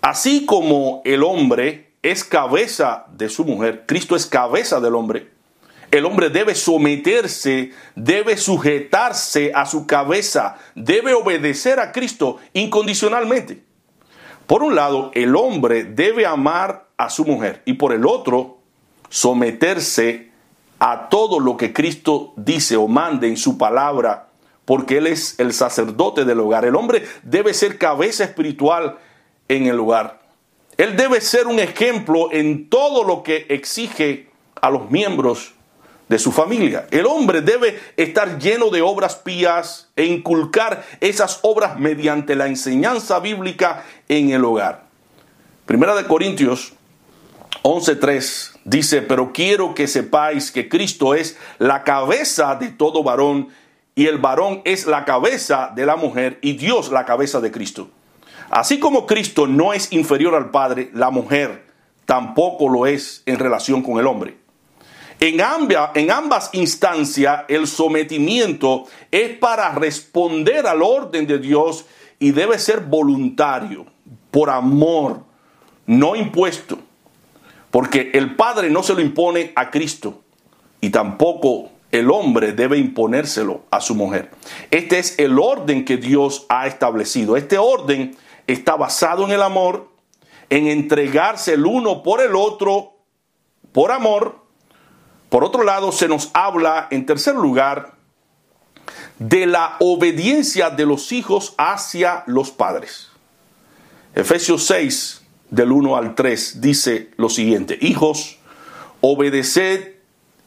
Así 0.02 0.46
como 0.48 1.04
el 1.06 1.24
hombre 1.24 1.92
es 2.02 2.24
cabeza 2.24 3.06
de 3.12 3.30
su 3.30 3.46
mujer, 3.46 3.86
Cristo 3.86 4.16
es 4.16 4.26
cabeza 4.26 4.80
del 4.80 4.96
hombre. 4.96 5.30
El 5.92 6.06
hombre 6.06 6.32
debe 6.32 6.56
someterse, 6.56 7.72
debe 7.96 8.38
sujetarse 8.38 9.52
a 9.54 9.68
su 9.68 9.86
cabeza, 9.86 10.58
debe 10.74 11.14
obedecer 11.14 11.80
a 11.80 11.92
Cristo 11.92 12.38
incondicionalmente. 12.54 13.64
Por 14.48 14.64
un 14.64 14.74
lado, 14.74 15.12
el 15.14 15.36
hombre 15.36 15.84
debe 15.84 16.26
amar 16.26 16.88
a 16.98 17.12
su 17.12 17.24
mujer 17.24 17.62
y 17.66 17.74
por 17.74 17.94
el 17.94 18.08
otro, 18.08 18.58
someterse 19.10 20.32
a 20.80 21.08
todo 21.10 21.40
lo 21.40 21.56
que 21.56 21.72
Cristo 21.72 22.34
dice 22.36 22.78
o 22.78 22.88
mande 22.88 23.28
en 23.28 23.38
su 23.38 23.60
palabra 23.60 24.31
porque 24.66 24.98
Él 24.98 25.08
es 25.08 25.40
el 25.40 25.54
sacerdote 25.54 26.26
del 26.26 26.40
hogar. 26.40 26.66
El 26.66 26.76
hombre 26.76 27.04
debe 27.24 27.54
ser 27.54 27.78
cabeza 27.78 28.24
espiritual 28.24 28.98
en 29.48 29.68
el 29.68 29.80
hogar. 29.80 30.22
Él 30.78 30.96
debe 30.96 31.22
ser 31.22 31.48
un 31.48 31.60
ejemplo 31.60 32.32
en 32.32 32.70
todo 32.70 33.04
lo 33.04 33.24
que 33.24 33.46
exige 33.50 34.30
a 34.62 34.70
los 34.70 34.90
miembros 34.90 35.54
de 36.08 36.20
su 36.20 36.32
familia. 36.32 36.88
El 36.92 37.06
hombre 37.06 37.42
debe 37.42 37.80
estar 37.96 38.38
lleno 38.38 38.70
de 38.70 38.82
obras 38.82 39.16
pías 39.16 39.90
e 39.96 40.06
inculcar 40.06 40.86
esas 41.00 41.40
obras 41.42 41.80
mediante 41.80 42.36
la 42.36 42.48
enseñanza 42.48 43.20
bíblica 43.20 43.86
en 44.10 44.32
el 44.32 44.44
hogar. 44.44 44.86
Primera 45.66 45.96
de 45.96 46.04
Corintios 46.06 46.74
11:3 47.64 48.60
dice, 48.66 49.02
pero 49.02 49.32
quiero 49.32 49.74
que 49.74 49.88
sepáis 49.88 50.52
que 50.52 50.68
Cristo 50.68 51.16
es 51.16 51.38
la 51.60 51.84
cabeza 51.84 52.56
de 52.56 52.70
todo 52.70 53.04
varón 53.04 53.50
y 54.02 54.08
el 54.08 54.18
varón 54.18 54.64
es 54.66 54.88
la 54.88 55.06
cabeza 55.06 55.72
de 55.76 55.86
la 55.86 55.96
mujer 55.96 56.40
y 56.42 56.54
Dios 56.54 56.92
la 56.92 57.06
cabeza 57.06 57.40
de 57.40 57.52
Cristo. 57.52 57.92
Así 58.50 58.80
como 58.80 59.06
Cristo 59.06 59.46
no 59.46 59.74
es 59.74 59.94
inferior 59.94 60.34
al 60.34 60.50
Padre, 60.50 60.90
la 60.96 61.12
mujer 61.12 61.68
tampoco 62.08 62.68
lo 62.68 62.88
es 62.88 63.22
en 63.28 63.38
relación 63.38 63.84
con 63.84 64.00
el 64.00 64.08
hombre. 64.08 64.40
En, 65.20 65.40
en 65.94 66.10
ambas 66.10 66.50
instancias 66.54 67.44
el 67.48 67.68
sometimiento 67.68 68.86
es 69.12 69.38
para 69.38 69.72
responder 69.76 70.66
al 70.66 70.82
orden 70.82 71.28
de 71.28 71.38
Dios 71.38 71.86
y 72.18 72.32
debe 72.32 72.58
ser 72.58 72.80
voluntario, 72.80 73.86
por 74.32 74.50
amor, 74.50 75.26
no 75.86 76.16
impuesto. 76.16 76.80
Porque 77.70 78.10
el 78.16 78.36
Padre 78.36 78.72
no 78.72 78.82
se 78.82 78.96
lo 78.96 79.02
impone 79.02 79.52
a 79.56 79.70
Cristo 79.70 80.24
y 80.82 80.90
tampoco 80.90 81.70
el 81.92 82.10
hombre 82.10 82.54
debe 82.54 82.78
imponérselo 82.78 83.64
a 83.70 83.82
su 83.82 83.96
mujer. 83.96 84.32
Este 84.72 85.00
es 85.00 85.20
el 85.20 85.38
orden 85.40 85.86
que 85.86 85.98
Dios 85.98 86.46
ha 86.50 86.68
establecido. 86.68 87.36
Este 87.36 87.58
orden 87.58 88.16
está 88.48 88.76
basado 88.76 89.26
en 89.26 89.32
el 89.32 89.42
amor, 89.42 89.90
en 90.50 90.68
entregarse 90.68 91.54
el 91.54 91.66
uno 91.66 92.04
por 92.04 92.22
el 92.22 92.36
otro, 92.36 92.94
por 93.72 93.92
amor. 93.92 94.40
Por 95.30 95.44
otro 95.44 95.64
lado, 95.64 95.92
se 95.92 96.08
nos 96.08 96.30
habla, 96.34 96.88
en 96.92 97.06
tercer 97.06 97.36
lugar, 97.36 97.94
de 99.20 99.46
la 99.46 99.76
obediencia 99.80 100.70
de 100.70 100.86
los 100.86 101.12
hijos 101.12 101.54
hacia 101.58 102.24
los 102.26 102.52
padres. 102.52 103.10
Efesios 104.16 104.66
6, 104.66 105.22
del 105.50 105.72
1 105.72 105.96
al 105.96 106.16
3, 106.16 106.60
dice 106.60 107.12
lo 107.18 107.30
siguiente, 107.30 107.78
hijos, 107.82 108.40
obedeced 109.00 110.01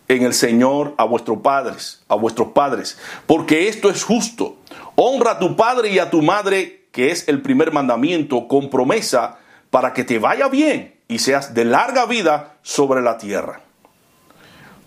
en 0.08 0.23
el 0.23 0.34
Señor 0.34 0.94
a 0.99 1.04
vuestros 1.04 1.38
padres, 1.38 2.02
a 2.08 2.14
vuestros 2.14 2.49
padres, 2.49 2.99
porque 3.26 3.68
esto 3.68 3.90
es 3.90 4.04
justo. 4.04 4.56
Honra 4.96 5.32
a 5.32 5.38
tu 5.38 5.56
padre 5.56 5.90
y 5.90 5.99
a 5.99 6.11
tu 6.11 6.23
madre, 6.23 6.87
que 6.92 7.11
es 7.11 7.28
el 7.28 7.42
primer 7.42 7.73
mandamiento, 7.73 8.46
con 8.49 8.70
promesa 8.70 9.38
para 9.70 9.92
que 9.92 10.04
te 10.04 10.18
vaya 10.18 10.49
bien 10.49 10.94
y 11.08 11.18
seas 11.18 11.54
de 11.54 11.64
larga 11.64 12.06
vida 12.06 12.56
sobre 12.62 13.02
la 13.02 13.18
tierra. 13.18 13.61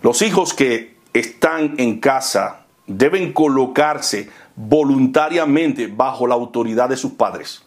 Los 0.02 0.22
hijos 0.22 0.54
que 0.54 0.96
están 1.12 1.74
en 1.78 2.00
casa 2.00 2.60
deben 2.86 3.32
colocarse 3.32 4.30
voluntariamente 4.56 5.88
bajo 5.88 6.26
la 6.26 6.34
autoridad 6.34 6.88
de 6.88 6.96
sus 6.96 7.12
padres 7.12 7.62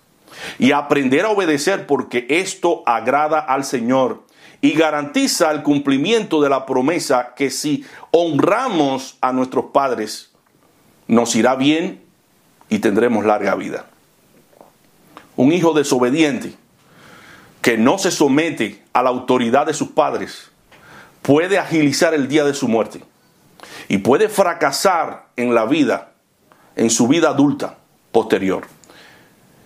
y 0.57 0.71
aprender 0.71 1.25
a 1.25 1.29
obedecer 1.29 1.87
porque 1.87 2.25
esto 2.29 2.83
agrada 2.85 3.39
al 3.39 3.63
Señor 3.63 4.23
y 4.61 4.73
garantiza 4.73 5.51
el 5.51 5.63
cumplimiento 5.63 6.41
de 6.41 6.49
la 6.49 6.65
promesa 6.65 7.33
que 7.35 7.49
si 7.49 7.83
honramos 8.11 9.17
a 9.19 9.33
nuestros 9.33 9.65
padres, 9.73 10.31
nos 11.07 11.35
irá 11.35 11.55
bien 11.55 12.03
y 12.69 12.79
tendremos 12.79 13.25
larga 13.25 13.55
vida. 13.55 13.87
Un 15.35 15.51
hijo 15.51 15.73
desobediente 15.73 16.53
que 17.61 17.77
no 17.77 17.97
se 17.97 18.11
somete 18.11 18.83
a 18.93 19.01
la 19.01 19.09
autoridad 19.09 19.65
de 19.65 19.73
sus 19.73 19.89
padres 19.89 20.51
puede 21.21 21.57
agilizar 21.57 22.13
el 22.13 22.27
día 22.27 22.43
de 22.43 22.53
su 22.53 22.67
muerte 22.67 23.03
y 23.87 23.97
puede 23.99 24.29
fracasar 24.29 25.27
en 25.35 25.53
la 25.53 25.65
vida, 25.65 26.11
en 26.75 26.89
su 26.89 27.07
vida 27.07 27.29
adulta 27.29 27.77
posterior. 28.11 28.67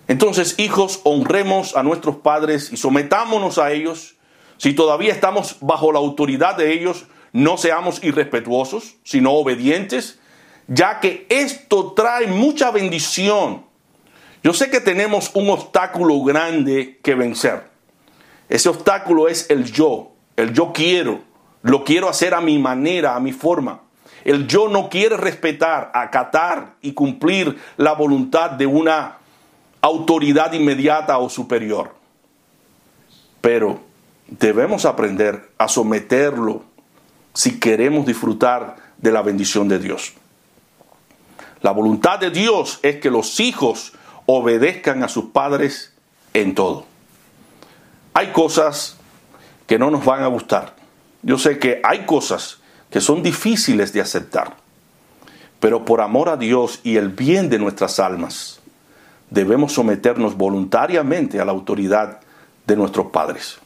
Entonces, 0.08 0.58
hijos, 0.58 1.00
honremos 1.04 1.76
a 1.76 1.82
nuestros 1.82 2.16
padres 2.16 2.72
y 2.72 2.76
sometámonos 2.76 3.58
a 3.58 3.72
ellos 3.72 4.15
si 4.58 4.72
todavía 4.74 5.12
estamos 5.12 5.56
bajo 5.60 5.92
la 5.92 5.98
autoridad 5.98 6.56
de 6.56 6.72
ellos, 6.72 7.06
no 7.32 7.56
seamos 7.56 8.02
irrespetuosos, 8.02 8.96
sino 9.02 9.32
obedientes, 9.32 10.18
ya 10.68 11.00
que 11.00 11.26
esto 11.28 11.92
trae 11.92 12.26
mucha 12.26 12.70
bendición. 12.70 13.66
Yo 14.42 14.52
sé 14.52 14.70
que 14.70 14.80
tenemos 14.80 15.30
un 15.34 15.50
obstáculo 15.50 16.22
grande 16.22 16.98
que 17.02 17.14
vencer. 17.14 17.68
Ese 18.48 18.68
obstáculo 18.68 19.28
es 19.28 19.50
el 19.50 19.70
yo, 19.70 20.12
el 20.36 20.52
yo 20.52 20.72
quiero, 20.72 21.20
lo 21.62 21.84
quiero 21.84 22.08
hacer 22.08 22.32
a 22.32 22.40
mi 22.40 22.58
manera, 22.58 23.16
a 23.16 23.20
mi 23.20 23.32
forma. 23.32 23.82
El 24.24 24.46
yo 24.46 24.68
no 24.68 24.88
quiere 24.88 25.16
respetar, 25.16 25.90
acatar 25.94 26.74
y 26.80 26.92
cumplir 26.92 27.58
la 27.76 27.92
voluntad 27.92 28.50
de 28.50 28.66
una 28.66 29.18
autoridad 29.80 30.52
inmediata 30.52 31.18
o 31.18 31.28
superior. 31.28 31.94
Pero 33.40 33.85
debemos 34.28 34.84
aprender 34.84 35.50
a 35.58 35.68
someterlo 35.68 36.64
si 37.34 37.60
queremos 37.60 38.06
disfrutar 38.06 38.76
de 38.98 39.12
la 39.12 39.22
bendición 39.22 39.68
de 39.68 39.78
Dios. 39.78 40.14
La 41.62 41.70
voluntad 41.70 42.18
de 42.18 42.30
Dios 42.30 42.80
es 42.82 42.96
que 42.96 43.10
los 43.10 43.40
hijos 43.40 43.92
obedezcan 44.26 45.02
a 45.02 45.08
sus 45.08 45.26
padres 45.26 45.92
en 46.34 46.54
todo. 46.54 46.86
Hay 48.14 48.28
cosas 48.28 48.96
que 49.66 49.78
no 49.78 49.90
nos 49.90 50.04
van 50.04 50.22
a 50.22 50.28
gustar. 50.28 50.74
Yo 51.22 51.38
sé 51.38 51.58
que 51.58 51.80
hay 51.82 52.06
cosas 52.06 52.58
que 52.90 53.00
son 53.00 53.22
difíciles 53.22 53.92
de 53.92 54.00
aceptar. 54.00 54.56
Pero 55.60 55.84
por 55.84 56.00
amor 56.00 56.28
a 56.28 56.36
Dios 56.36 56.80
y 56.82 56.96
el 56.96 57.08
bien 57.08 57.48
de 57.48 57.58
nuestras 57.58 57.98
almas, 57.98 58.60
debemos 59.30 59.72
someternos 59.72 60.36
voluntariamente 60.36 61.40
a 61.40 61.44
la 61.44 61.52
autoridad 61.52 62.20
de 62.66 62.76
nuestros 62.76 63.06
padres. 63.06 63.58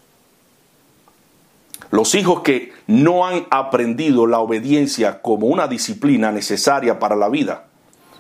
Los 1.91 2.15
hijos 2.15 2.43
que 2.43 2.73
no 2.87 3.27
han 3.27 3.47
aprendido 3.51 4.27
la 4.27 4.39
obediencia 4.39 5.23
como 5.23 5.47
una 5.49 5.67
disciplina 5.67 6.31
necesaria 6.31 6.99
para 6.99 7.17
la 7.17 7.29
vida 7.29 7.67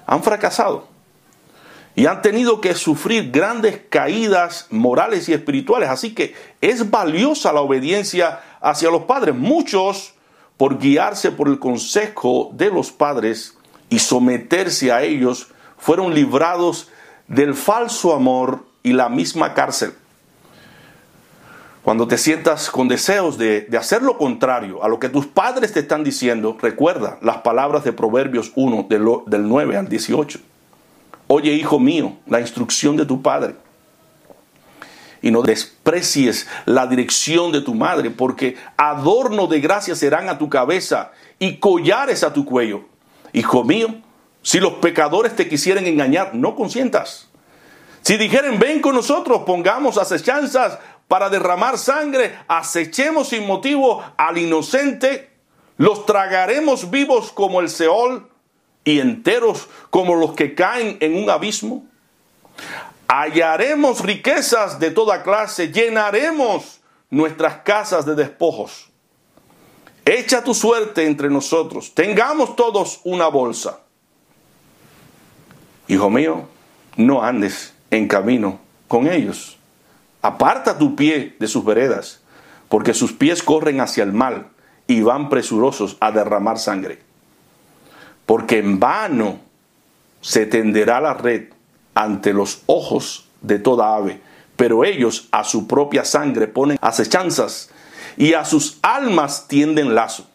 han 0.07 0.23
fracasado. 0.23 0.89
y 1.97 2.07
han 2.07 2.23
tenido 2.23 2.61
que 2.61 2.75
sufrir 2.75 3.31
grandes 3.33 3.81
caídas 3.91 4.69
morales 4.71 5.29
y 5.29 5.33
espirituales. 5.35 5.91
Así 5.91 6.15
que 6.15 6.35
es 6.61 6.89
valiosa 6.89 7.53
la 7.53 7.61
obediencia 7.61 8.41
hacia 8.61 8.91
los 8.91 9.03
padres. 9.03 9.35
Muchos, 9.35 10.15
por 10.57 10.79
guiarse 10.79 11.33
por 11.33 11.49
el 11.49 11.59
consejo 11.59 12.51
de 12.55 12.71
los 12.71 12.93
padres 12.93 13.59
y 13.91 13.99
someterse 13.99 14.93
a 14.93 15.03
ellos, 15.03 15.49
fueron 15.77 16.15
librados 16.15 16.89
del 17.27 17.55
falso 17.55 18.15
amor 18.15 18.65
y 18.83 18.93
la 18.93 19.09
misma 19.09 19.53
cárcel. 19.53 19.93
Cuando 21.91 22.07
te 22.07 22.19
sientas 22.19 22.71
con 22.71 22.87
deseos 22.87 23.37
de, 23.37 23.67
hacer 23.77 24.03
lo 24.03 24.17
contrario 24.17 24.85
a 24.85 24.89
lo 24.89 25.01
que 25.01 25.09
tus 25.09 25.27
padres 25.27 25.73
te 25.73 25.81
están 25.81 26.05
diciendo, 26.05 26.57
recuerda 26.63 27.19
las 27.21 27.39
palabras 27.39 27.83
de 27.83 27.93
Proverbios 27.93 28.53
1 28.55 28.87
del, 28.89 29.05
del 29.27 29.49
9 29.49 29.77
al 29.77 29.89
18. 29.89 30.39
Oye, 31.27 31.53
hijo 31.53 31.81
mío, 31.81 32.13
la 32.29 32.41
instrucción 32.41 32.97
de 32.97 33.07
tu 33.07 33.23
padre. 33.23 33.57
Y 35.21 35.33
no 35.33 35.43
desprecies 35.43 36.47
la 36.65 36.87
dirección 36.87 37.51
de 37.51 37.61
tu 37.61 37.75
madre, 37.75 38.11
porque 38.11 38.57
adorno 38.77 39.49
de 39.49 39.59
gracia 39.59 39.97
serán 39.97 40.29
a 40.29 40.39
tu 40.39 40.49
cabeza 40.49 41.11
y 41.41 41.57
collares 41.57 42.23
a 42.23 42.33
tu 42.33 42.45
cuello. 42.45 42.83
Hijo 43.33 43.65
mío, 43.65 43.97
si 44.43 44.61
los 44.61 44.75
pecadores 44.75 45.35
te 45.35 45.49
quisieren 45.49 45.89
engañar, 45.89 46.37
no 46.37 46.55
consientas. 46.55 47.31
Si 48.03 48.17
dijeren, 48.17 48.59
ven 48.59 48.81
con 48.81 48.95
nosotros, 48.95 49.43
pongamos 49.45 49.99
acechanzas 49.99 50.79
para 51.11 51.29
derramar 51.29 51.77
sangre, 51.77 52.39
acechemos 52.47 53.31
sin 53.31 53.45
motivo 53.45 54.01
al 54.17 54.39
inocente, 54.39 55.29
los 55.77 56.07
tragaremos 56.07 56.89
vivos 56.89 57.33
como 57.33 57.61
el 57.61 57.69
Seol 57.69 58.31
y 58.85 59.01
enteros 59.01 59.67
como 59.91 60.15
los 60.15 60.35
que 60.35 60.55
caen 60.55 60.99
en 61.01 61.17
un 61.21 61.29
abismo? 61.29 61.85
Hallaremos 63.09 64.05
riquezas 64.05 64.79
de 64.79 64.93
toda 64.93 65.25
clase, 65.25 65.73
llenaremos 65.73 66.81
nuestras 67.11 67.57
casas 67.63 68.07
de 68.07 68.15
despojos. 68.15 68.89
Echa 70.05 70.45
tu 70.45 70.55
suerte 70.55 71.07
entre 71.07 71.29
nosotros, 71.29 71.93
tengamos 71.93 72.55
todos 72.55 73.01
una 73.03 73.27
bolsa. 73.27 73.81
Hijo 75.89 76.09
mío, 76.09 76.47
no 76.97 77.21
andes 77.21 77.75
en 77.91 78.07
camino 78.07 78.61
con 78.87 79.09
ellos. 79.09 79.57
Aparta 80.23 80.79
tu 80.79 80.97
pie 80.97 81.37
de 81.39 81.49
sus 81.49 81.65
veredas, 81.65 82.21
porque 82.69 82.95
sus 82.95 83.13
pies 83.13 83.43
corren 83.43 83.81
hacia 83.81 84.05
el 84.05 84.13
mal 84.13 84.49
y 84.87 85.03
van 85.03 85.29
presurosos 85.29 85.97
a 86.01 86.11
derramar 86.11 86.59
sangre 86.59 87.11
porque 88.31 88.59
en 88.59 88.79
vano 88.79 89.41
se 90.21 90.47
tenderá 90.47 91.01
la 91.01 91.15
red 91.15 91.49
ante 91.97 92.33
los 92.33 92.63
ojos 92.67 93.27
de 93.41 93.59
toda 93.59 93.97
ave, 93.97 94.21
pero 94.55 94.85
ellos 94.85 95.27
a 95.33 95.43
su 95.43 95.67
propia 95.67 96.05
sangre 96.05 96.47
ponen 96.47 96.79
acechanzas 96.81 97.71
y 98.17 98.35
a 98.35 98.45
sus 98.45 98.79
almas 98.83 99.49
tienden 99.49 99.97
lazo. 99.97 100.29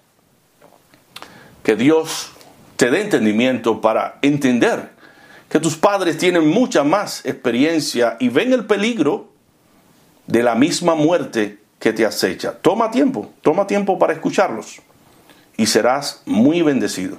Que 1.64 1.78
Dios 1.78 2.32
te 2.76 2.92
dé 2.92 3.00
entendimiento 3.00 3.80
para 3.80 4.20
entender 4.22 4.92
que 5.48 5.62
tus 5.62 5.78
padres 5.78 6.18
tienen 6.18 6.50
mucha 6.50 6.84
más 6.84 7.26
experiencia 7.26 8.18
y 8.20 8.28
ven 8.28 8.52
el 8.52 8.66
peligro 8.66 9.30
de 10.28 10.44
la 10.44 10.56
misma 10.56 10.96
muerte 10.96 11.60
que 11.80 11.94
te 11.94 12.06
acecha. 12.06 12.54
Toma 12.54 12.92
tiempo, 12.92 13.32
toma 13.42 13.68
tiempo 13.68 14.00
para 14.00 14.14
escucharlos 14.14 14.82
y 15.58 15.66
serás 15.66 16.22
muy 16.26 16.62
bendecido. 16.62 17.18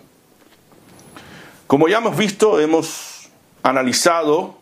Como 1.66 1.88
ya 1.88 1.98
hemos 1.98 2.16
visto, 2.16 2.60
hemos 2.60 3.28
analizado 3.62 4.56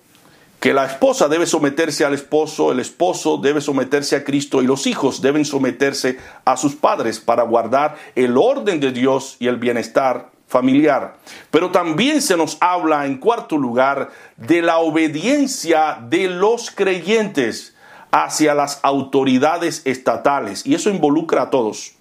que 0.60 0.72
la 0.72 0.86
esposa 0.86 1.28
debe 1.28 1.44
someterse 1.44 2.06
al 2.06 2.14
esposo, 2.14 2.72
el 2.72 2.80
esposo 2.80 3.36
debe 3.36 3.60
someterse 3.60 4.16
a 4.16 4.24
Cristo 4.24 4.62
y 4.62 4.66
los 4.66 4.86
hijos 4.86 5.20
deben 5.20 5.44
someterse 5.44 6.18
a 6.46 6.56
sus 6.56 6.74
padres 6.74 7.20
para 7.20 7.42
guardar 7.42 7.96
el 8.14 8.38
orden 8.38 8.80
de 8.80 8.90
Dios 8.90 9.36
y 9.40 9.48
el 9.48 9.58
bienestar 9.58 10.30
familiar. 10.46 11.16
Pero 11.50 11.70
también 11.70 12.22
se 12.22 12.36
nos 12.36 12.56
habla, 12.60 13.04
en 13.04 13.18
cuarto 13.18 13.58
lugar, 13.58 14.10
de 14.38 14.62
la 14.62 14.78
obediencia 14.78 15.98
de 16.00 16.28
los 16.28 16.70
creyentes 16.70 17.73
hacia 18.14 18.54
las 18.54 18.78
autoridades 18.84 19.82
estatales. 19.84 20.64
Y 20.64 20.76
eso 20.76 20.88
involucra 20.88 21.42
a 21.42 21.50
todos. 21.50 21.94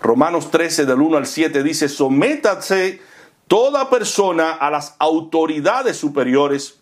Romanos 0.00 0.50
13 0.50 0.84
del 0.84 1.00
1 1.00 1.16
al 1.16 1.26
7 1.26 1.62
dice, 1.62 1.88
sométase 1.88 3.00
toda 3.46 3.88
persona 3.88 4.50
a 4.50 4.68
las 4.68 4.96
autoridades 4.98 5.96
superiores, 5.96 6.80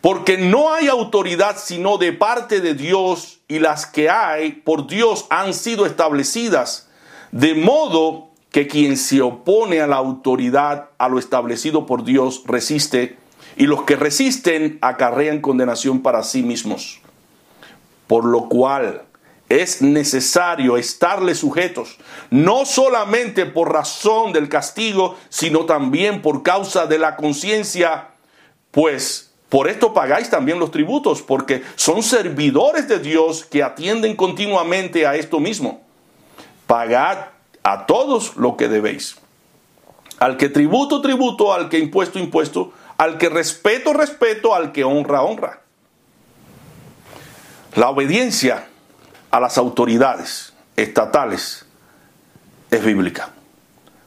porque 0.00 0.38
no 0.38 0.72
hay 0.72 0.88
autoridad 0.88 1.56
sino 1.58 1.98
de 1.98 2.14
parte 2.14 2.62
de 2.62 2.72
Dios 2.72 3.40
y 3.46 3.58
las 3.58 3.84
que 3.84 4.08
hay 4.08 4.52
por 4.52 4.86
Dios 4.86 5.26
han 5.28 5.52
sido 5.52 5.84
establecidas, 5.84 6.88
de 7.30 7.54
modo 7.54 8.30
que 8.50 8.68
quien 8.68 8.96
se 8.96 9.20
opone 9.20 9.82
a 9.82 9.86
la 9.86 9.96
autoridad, 9.96 10.88
a 10.96 11.10
lo 11.10 11.18
establecido 11.18 11.84
por 11.84 12.04
Dios, 12.04 12.42
resiste, 12.46 13.18
y 13.58 13.66
los 13.66 13.82
que 13.82 13.96
resisten 13.96 14.78
acarrean 14.80 15.42
condenación 15.42 16.00
para 16.00 16.22
sí 16.22 16.42
mismos. 16.42 17.02
Por 18.08 18.24
lo 18.24 18.48
cual, 18.48 19.04
es 19.48 19.80
necesario 19.80 20.76
estarle 20.76 21.34
sujetos, 21.34 21.96
no 22.30 22.66
solamente 22.66 23.46
por 23.46 23.72
razón 23.72 24.32
del 24.32 24.48
castigo, 24.48 25.16
sino 25.30 25.64
también 25.64 26.20
por 26.20 26.42
causa 26.42 26.86
de 26.86 26.98
la 26.98 27.16
conciencia, 27.16 28.08
pues 28.70 29.32
por 29.48 29.68
esto 29.68 29.94
pagáis 29.94 30.28
también 30.28 30.58
los 30.58 30.70
tributos, 30.70 31.22
porque 31.22 31.62
son 31.76 32.02
servidores 32.02 32.88
de 32.88 32.98
Dios 32.98 33.44
que 33.44 33.62
atienden 33.62 34.16
continuamente 34.16 35.06
a 35.06 35.16
esto 35.16 35.40
mismo. 35.40 35.80
Pagad 36.66 37.28
a 37.62 37.86
todos 37.86 38.36
lo 38.36 38.58
que 38.58 38.68
debéis. 38.68 39.16
Al 40.18 40.36
que 40.36 40.50
tributo, 40.50 41.00
tributo, 41.00 41.54
al 41.54 41.70
que 41.70 41.78
impuesto, 41.78 42.18
impuesto, 42.18 42.72
al 42.98 43.16
que 43.16 43.30
respeto, 43.30 43.94
respeto, 43.94 44.54
al 44.54 44.72
que 44.72 44.84
honra, 44.84 45.22
honra. 45.22 45.62
La 47.74 47.90
obediencia 47.90 48.66
a 49.30 49.40
las 49.40 49.58
autoridades 49.58 50.54
estatales 50.76 51.66
es 52.70 52.84
bíblica. 52.84 53.30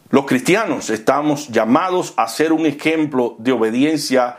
Los 0.09 0.25
cristianos 0.25 0.89
estamos 0.89 1.47
llamados 1.49 2.13
a 2.17 2.27
ser 2.27 2.53
un 2.53 2.65
ejemplo 2.65 3.35
de 3.37 3.51
obediencia 3.53 4.37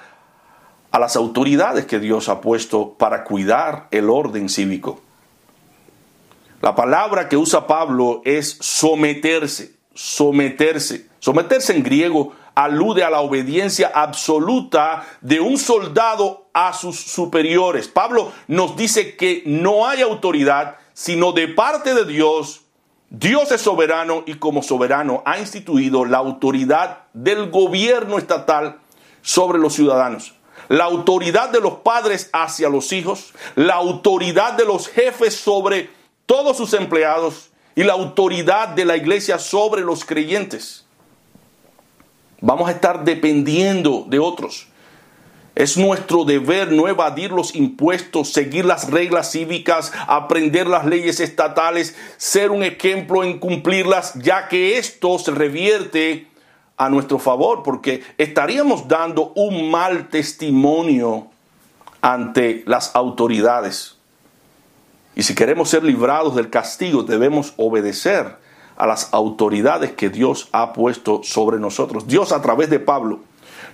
a 0.90 0.98
las 0.98 1.16
autoridades 1.16 1.86
que 1.86 1.98
Dios 1.98 2.28
ha 2.28 2.40
puesto 2.40 2.94
para 2.94 3.24
cuidar 3.24 3.88
el 3.90 4.10
orden 4.10 4.48
cívico. 4.48 5.00
La 6.60 6.74
palabra 6.74 7.28
que 7.28 7.36
usa 7.36 7.66
Pablo 7.66 8.20
es 8.24 8.58
someterse, 8.60 9.74
someterse. 9.94 11.08
Someterse 11.18 11.74
en 11.74 11.82
griego 11.82 12.32
alude 12.54 13.04
a 13.04 13.10
la 13.10 13.20
obediencia 13.20 13.90
absoluta 13.94 15.06
de 15.20 15.40
un 15.40 15.58
soldado 15.58 16.46
a 16.52 16.72
sus 16.72 16.98
superiores. 16.98 17.88
Pablo 17.88 18.32
nos 18.48 18.76
dice 18.76 19.16
que 19.16 19.42
no 19.46 19.86
hay 19.86 20.02
autoridad 20.02 20.76
sino 20.94 21.32
de 21.32 21.48
parte 21.48 21.94
de 21.94 22.04
Dios. 22.04 22.62
Dios 23.10 23.50
es 23.52 23.60
soberano 23.60 24.22
y 24.26 24.34
como 24.34 24.62
soberano 24.62 25.22
ha 25.26 25.38
instituido 25.38 26.04
la 26.04 26.18
autoridad 26.18 27.04
del 27.12 27.50
gobierno 27.50 28.18
estatal 28.18 28.78
sobre 29.20 29.58
los 29.58 29.74
ciudadanos. 29.74 30.34
La 30.68 30.84
autoridad 30.84 31.50
de 31.50 31.60
los 31.60 31.74
padres 31.78 32.30
hacia 32.32 32.68
los 32.68 32.92
hijos, 32.92 33.32
la 33.54 33.74
autoridad 33.74 34.54
de 34.54 34.64
los 34.64 34.88
jefes 34.88 35.34
sobre 35.34 35.90
todos 36.26 36.56
sus 36.56 36.72
empleados 36.72 37.50
y 37.74 37.82
la 37.82 37.92
autoridad 37.94 38.68
de 38.68 38.84
la 38.84 38.96
iglesia 38.96 39.38
sobre 39.38 39.82
los 39.82 40.04
creyentes. 40.04 40.81
Vamos 42.42 42.68
a 42.68 42.72
estar 42.72 43.04
dependiendo 43.04 44.04
de 44.08 44.18
otros. 44.18 44.66
Es 45.54 45.76
nuestro 45.76 46.24
deber 46.24 46.72
no 46.72 46.88
evadir 46.88 47.30
los 47.30 47.54
impuestos, 47.54 48.32
seguir 48.32 48.64
las 48.64 48.90
reglas 48.90 49.30
cívicas, 49.30 49.92
aprender 50.08 50.66
las 50.66 50.84
leyes 50.84 51.20
estatales, 51.20 51.94
ser 52.16 52.50
un 52.50 52.64
ejemplo 52.64 53.22
en 53.22 53.38
cumplirlas, 53.38 54.14
ya 54.14 54.48
que 54.48 54.76
esto 54.76 55.20
se 55.20 55.30
revierte 55.30 56.26
a 56.76 56.88
nuestro 56.88 57.20
favor, 57.20 57.62
porque 57.62 58.02
estaríamos 58.18 58.88
dando 58.88 59.32
un 59.36 59.70
mal 59.70 60.08
testimonio 60.08 61.28
ante 62.00 62.64
las 62.66 62.96
autoridades. 62.96 63.98
Y 65.14 65.22
si 65.22 65.36
queremos 65.36 65.68
ser 65.68 65.84
librados 65.84 66.34
del 66.34 66.50
castigo, 66.50 67.04
debemos 67.04 67.54
obedecer 67.56 68.41
a 68.82 68.86
las 68.88 69.14
autoridades 69.14 69.92
que 69.92 70.10
Dios 70.10 70.48
ha 70.50 70.72
puesto 70.72 71.20
sobre 71.22 71.60
nosotros. 71.60 72.08
Dios 72.08 72.32
a 72.32 72.42
través 72.42 72.68
de 72.68 72.80
Pablo 72.80 73.20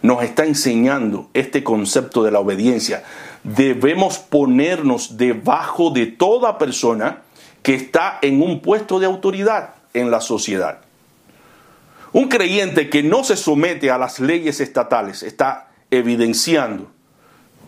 nos 0.03 0.23
está 0.23 0.45
enseñando 0.45 1.31
este 1.33 1.65
concepto 1.65 2.23
de 2.23 2.31
la 2.31 2.41
obediencia. 2.41 3.05
Debemos 3.43 4.19
ponernos 4.19 5.17
debajo 5.17 5.89
de 5.89 6.09
toda 6.09 6.59
persona 6.59 7.23
que 7.63 7.75
está 7.75 8.19
en 8.21 8.43
un 8.43 8.61
puesto 8.61 9.01
de 9.01 9.07
autoridad 9.07 9.77
en 9.95 10.11
la 10.11 10.21
sociedad. 10.21 10.81
Un 12.13 12.29
creyente 12.29 12.91
que 12.91 13.03
no 13.03 13.25
se 13.25 13.39
somete 13.39 13.91
a 13.91 13.97
las 13.97 14.21
leyes 14.21 14.61
estatales 14.61 15.23
está 15.23 15.69
evidenciando 15.91 16.87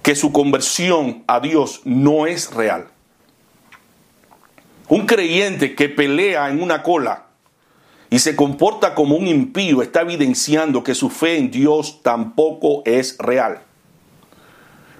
que 0.02 0.14
su 0.14 0.30
conversión 0.30 1.24
a 1.26 1.40
Dios 1.40 1.80
no 1.84 2.26
es 2.26 2.52
real. 2.52 2.88
Un 4.88 5.06
creyente 5.06 5.74
que 5.74 5.88
pelea 5.88 6.50
en 6.50 6.62
una 6.62 6.82
cola 6.82 7.29
y 8.10 8.18
se 8.18 8.34
comporta 8.34 8.94
como 8.94 9.14
un 9.14 9.28
impío 9.28 9.82
está 9.82 10.02
evidenciando 10.02 10.82
que 10.82 10.96
su 10.96 11.08
fe 11.08 11.38
en 11.38 11.50
Dios 11.50 12.02
tampoco 12.02 12.82
es 12.84 13.16
real. 13.18 13.62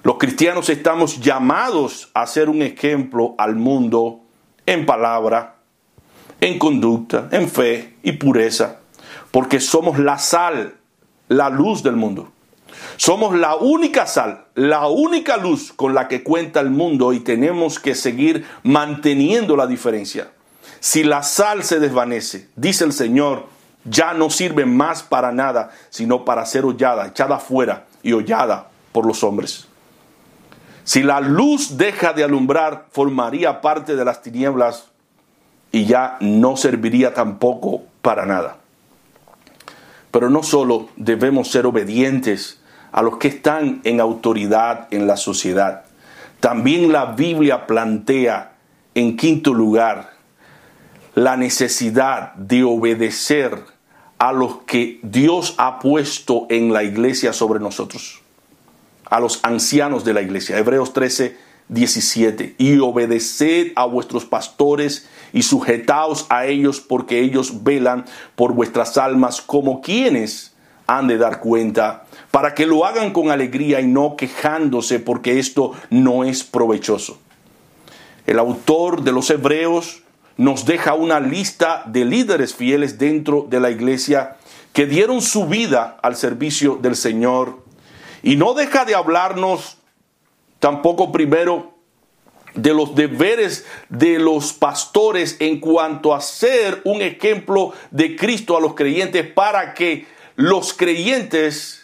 Los 0.03 0.17
cristianos 0.17 0.69
estamos 0.69 1.19
llamados 1.19 2.09
a 2.13 2.25
ser 2.25 2.49
un 2.49 2.61
ejemplo 2.61 3.35
al 3.37 3.55
mundo 3.55 4.21
en 4.65 4.85
palabra, 4.85 5.57
en 6.39 6.57
conducta, 6.57 7.27
en 7.31 7.49
fe 7.49 7.97
y 8.01 8.13
pureza, 8.13 8.79
porque 9.29 9.59
somos 9.59 9.99
la 9.99 10.17
sal, 10.17 10.77
la 11.27 11.49
luz 11.49 11.83
del 11.83 11.97
mundo. 11.97 12.31
Somos 12.95 13.35
la 13.35 13.55
única 13.55 14.07
sal, 14.07 14.45
la 14.55 14.87
única 14.87 15.37
luz 15.37 15.73
con 15.73 15.93
la 15.93 16.07
que 16.07 16.23
cuenta 16.23 16.61
el 16.61 16.69
mundo 16.69 17.13
y 17.13 17.19
tenemos 17.19 17.77
que 17.77 17.93
seguir 17.93 18.45
manteniendo 18.63 19.55
la 19.57 19.67
diferencia. 19.67 20.31
Si 20.81 21.03
la 21.03 21.21
sal 21.21 21.63
se 21.63 21.79
desvanece, 21.79 22.49
dice 22.55 22.85
el 22.85 22.91
Señor, 22.91 23.45
ya 23.85 24.15
no 24.15 24.31
sirve 24.31 24.65
más 24.65 25.03
para 25.03 25.31
nada, 25.31 25.69
sino 25.91 26.25
para 26.25 26.43
ser 26.47 26.65
hollada, 26.65 27.05
echada 27.05 27.35
afuera 27.35 27.85
y 28.01 28.13
hollada 28.13 28.69
por 28.91 29.05
los 29.05 29.23
hombres. 29.23 29.67
Si 30.83 31.03
la 31.03 31.21
luz 31.21 31.77
deja 31.77 32.13
de 32.13 32.23
alumbrar, 32.23 32.87
formaría 32.91 33.61
parte 33.61 33.95
de 33.95 34.03
las 34.03 34.23
tinieblas 34.23 34.87
y 35.71 35.85
ya 35.85 36.17
no 36.19 36.57
serviría 36.57 37.13
tampoco 37.13 37.83
para 38.01 38.25
nada. 38.25 38.57
Pero 40.09 40.31
no 40.31 40.41
solo 40.41 40.89
debemos 40.95 41.51
ser 41.51 41.67
obedientes 41.67 42.59
a 42.91 43.03
los 43.03 43.17
que 43.17 43.27
están 43.27 43.81
en 43.83 44.01
autoridad 44.01 44.87
en 44.89 45.05
la 45.05 45.15
sociedad, 45.15 45.83
también 46.39 46.91
la 46.91 47.05
Biblia 47.05 47.67
plantea 47.67 48.53
en 48.95 49.15
quinto 49.15 49.53
lugar 49.53 50.10
la 51.15 51.37
necesidad 51.37 52.33
de 52.35 52.63
obedecer 52.63 53.65
a 54.17 54.31
los 54.31 54.57
que 54.67 54.99
Dios 55.03 55.55
ha 55.57 55.79
puesto 55.79 56.45
en 56.49 56.71
la 56.73 56.83
iglesia 56.83 57.33
sobre 57.33 57.59
nosotros, 57.59 58.21
a 59.05 59.19
los 59.19 59.39
ancianos 59.43 60.05
de 60.05 60.13
la 60.13 60.21
iglesia. 60.21 60.57
Hebreos 60.57 60.93
13, 60.93 61.37
17. 61.67 62.55
Y 62.57 62.79
obedeced 62.79 63.71
a 63.75 63.85
vuestros 63.85 64.25
pastores 64.25 65.09
y 65.33 65.43
sujetaos 65.43 66.27
a 66.29 66.45
ellos 66.45 66.81
porque 66.81 67.21
ellos 67.21 67.63
velan 67.63 68.05
por 68.35 68.53
vuestras 68.53 68.97
almas 68.97 69.41
como 69.41 69.81
quienes 69.81 70.53
han 70.87 71.07
de 71.07 71.17
dar 71.17 71.39
cuenta, 71.39 72.03
para 72.31 72.53
que 72.53 72.65
lo 72.65 72.85
hagan 72.85 73.13
con 73.13 73.31
alegría 73.31 73.79
y 73.79 73.87
no 73.87 74.17
quejándose 74.17 74.99
porque 74.99 75.39
esto 75.39 75.71
no 75.89 76.25
es 76.25 76.43
provechoso. 76.43 77.17
El 78.27 78.37
autor 78.39 79.01
de 79.01 79.13
los 79.13 79.29
Hebreos 79.29 80.00
nos 80.37 80.65
deja 80.65 80.93
una 80.93 81.19
lista 81.19 81.83
de 81.85 82.05
líderes 82.05 82.55
fieles 82.55 82.97
dentro 82.97 83.45
de 83.49 83.59
la 83.59 83.69
iglesia 83.69 84.37
que 84.73 84.85
dieron 84.85 85.21
su 85.21 85.47
vida 85.47 85.97
al 86.01 86.15
servicio 86.15 86.77
del 86.81 86.95
Señor. 86.95 87.63
Y 88.23 88.35
no 88.35 88.53
deja 88.53 88.85
de 88.85 88.95
hablarnos 88.95 89.77
tampoco 90.59 91.11
primero 91.11 91.73
de 92.53 92.73
los 92.73 92.95
deberes 92.95 93.65
de 93.89 94.19
los 94.19 94.53
pastores 94.53 95.37
en 95.39 95.59
cuanto 95.59 96.13
a 96.13 96.21
ser 96.21 96.81
un 96.83 97.01
ejemplo 97.01 97.73
de 97.91 98.15
Cristo 98.15 98.57
a 98.57 98.61
los 98.61 98.75
creyentes 98.75 99.25
para 99.25 99.73
que 99.73 100.05
los 100.35 100.73
creyentes 100.73 101.80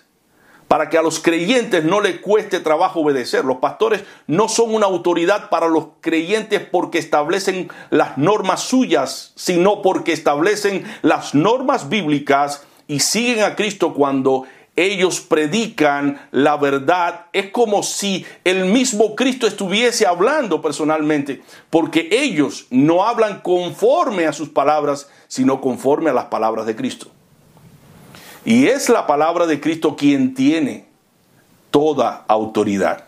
para 0.68 0.90
que 0.90 0.98
a 0.98 1.02
los 1.02 1.20
creyentes 1.20 1.84
no 1.84 2.02
les 2.02 2.20
cueste 2.20 2.60
trabajo 2.60 3.02
obedecer. 3.02 3.46
Los 3.46 3.58
pastores 3.58 4.04
no 4.28 4.50
son 4.50 4.74
una 4.74 4.86
autoridad 4.86 5.50
para 5.50 5.68
los 5.68 5.88
creyentes 6.02 6.62
porque 6.62 7.00
establecen 7.00 7.70
las 7.90 8.18
normas 8.18 8.62
suyas, 8.62 9.32
sino 9.36 9.82
porque 9.82 10.14
establecen 10.14 10.84
las 11.02 11.34
normas 11.34 11.90
bíblicas 11.90 12.66
y 12.88 13.00
siguen 13.00 13.44
a 13.44 13.56
Cristo 13.56 13.94
cuando 13.94 14.46
ellos 14.78 15.22
predican 15.22 16.22
la 16.32 16.56
verdad, 16.56 17.26
es 17.34 17.50
como 17.50 17.82
si 17.82 18.26
el 18.44 18.66
mismo 18.66 19.16
Cristo 19.16 19.48
estuviese 19.48 20.06
hablando 20.06 20.62
personalmente, 20.62 21.42
porque 21.72 22.08
ellos 22.12 22.68
no 22.70 23.04
hablan 23.04 23.42
conforme 23.42 24.28
a 24.28 24.34
sus 24.34 24.50
palabras, 24.50 25.10
sino 25.28 25.62
conforme 25.62 26.12
a 26.12 26.14
las 26.14 26.26
palabras 26.26 26.68
de 26.68 26.76
Cristo. 26.76 27.10
Y 28.48 28.68
es 28.68 28.88
la 28.88 29.06
palabra 29.06 29.46
de 29.46 29.60
Cristo 29.60 29.98
quien 29.98 30.34
tiene 30.34 30.86
toda 31.70 32.24
autoridad. 32.30 33.04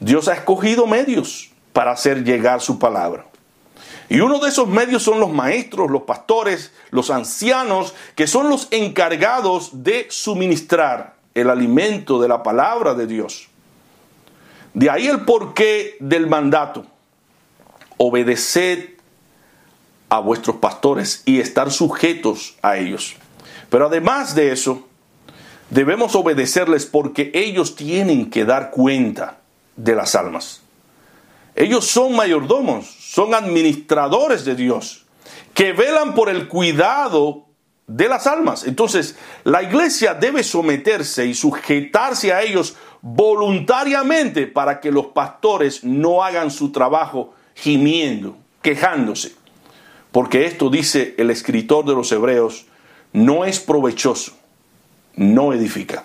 Dios 0.00 0.28
ha 0.28 0.34
escogido 0.34 0.86
medios 0.86 1.50
para 1.72 1.92
hacer 1.92 2.24
llegar 2.24 2.60
su 2.60 2.78
palabra. 2.78 3.24
Y 4.10 4.20
uno 4.20 4.40
de 4.40 4.50
esos 4.50 4.68
medios 4.68 5.02
son 5.02 5.18
los 5.18 5.32
maestros, 5.32 5.90
los 5.90 6.02
pastores, 6.02 6.74
los 6.90 7.08
ancianos, 7.08 7.94
que 8.16 8.26
son 8.26 8.50
los 8.50 8.68
encargados 8.70 9.82
de 9.82 10.08
suministrar 10.10 11.14
el 11.32 11.48
alimento 11.48 12.20
de 12.20 12.28
la 12.28 12.42
palabra 12.42 12.92
de 12.92 13.06
Dios. 13.06 13.48
De 14.74 14.90
ahí 14.90 15.06
el 15.06 15.24
porqué 15.24 15.96
del 16.00 16.26
mandato. 16.26 16.84
Obedeced 17.96 18.90
a 20.10 20.18
vuestros 20.18 20.56
pastores 20.56 21.22
y 21.24 21.40
estar 21.40 21.70
sujetos 21.70 22.58
a 22.60 22.76
ellos. 22.76 23.16
Pero 23.74 23.86
además 23.86 24.36
de 24.36 24.52
eso, 24.52 24.86
debemos 25.68 26.14
obedecerles 26.14 26.86
porque 26.86 27.32
ellos 27.34 27.74
tienen 27.74 28.30
que 28.30 28.44
dar 28.44 28.70
cuenta 28.70 29.38
de 29.74 29.96
las 29.96 30.14
almas. 30.14 30.62
Ellos 31.56 31.84
son 31.84 32.14
mayordomos, 32.14 32.86
son 32.86 33.34
administradores 33.34 34.44
de 34.44 34.54
Dios, 34.54 35.06
que 35.54 35.72
velan 35.72 36.14
por 36.14 36.28
el 36.28 36.46
cuidado 36.46 37.46
de 37.88 38.08
las 38.08 38.28
almas. 38.28 38.62
Entonces, 38.62 39.16
la 39.42 39.64
iglesia 39.64 40.14
debe 40.14 40.44
someterse 40.44 41.26
y 41.26 41.34
sujetarse 41.34 42.32
a 42.32 42.42
ellos 42.42 42.76
voluntariamente 43.02 44.46
para 44.46 44.78
que 44.78 44.92
los 44.92 45.06
pastores 45.06 45.82
no 45.82 46.22
hagan 46.22 46.52
su 46.52 46.70
trabajo 46.70 47.34
gimiendo, 47.56 48.36
quejándose. 48.62 49.34
Porque 50.12 50.46
esto 50.46 50.70
dice 50.70 51.16
el 51.18 51.30
escritor 51.30 51.84
de 51.84 51.94
los 51.94 52.12
Hebreos, 52.12 52.66
no 53.14 53.44
es 53.44 53.60
provechoso, 53.60 54.32
no 55.14 55.52
edifica. 55.52 56.04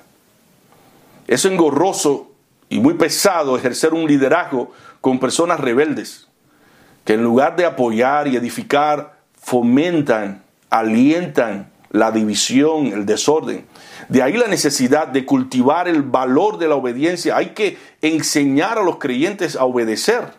Es 1.28 1.44
engorroso 1.44 2.32
y 2.70 2.80
muy 2.80 2.94
pesado 2.94 3.58
ejercer 3.58 3.94
un 3.94 4.08
liderazgo 4.08 4.72
con 5.02 5.20
personas 5.20 5.60
rebeldes, 5.60 6.28
que 7.04 7.14
en 7.14 7.24
lugar 7.24 7.56
de 7.56 7.66
apoyar 7.66 8.28
y 8.28 8.38
edificar, 8.38 9.18
fomentan, 9.42 10.44
alientan 10.70 11.72
la 11.90 12.12
división, 12.12 12.88
el 12.88 13.08
desorden. 13.08 13.66
De 14.08 14.22
ahí 14.22 14.34
la 14.34 14.48
necesidad 14.48 15.08
de 15.08 15.26
cultivar 15.26 15.88
el 15.88 16.04
valor 16.04 16.60
de 16.60 16.68
la 16.68 16.76
obediencia. 16.76 17.36
Hay 17.36 17.52
que 17.52 17.80
enseñar 18.04 18.78
a 18.78 18.84
los 18.84 18.98
creyentes 18.98 19.56
a 19.56 19.66
obedecer. 19.66 20.34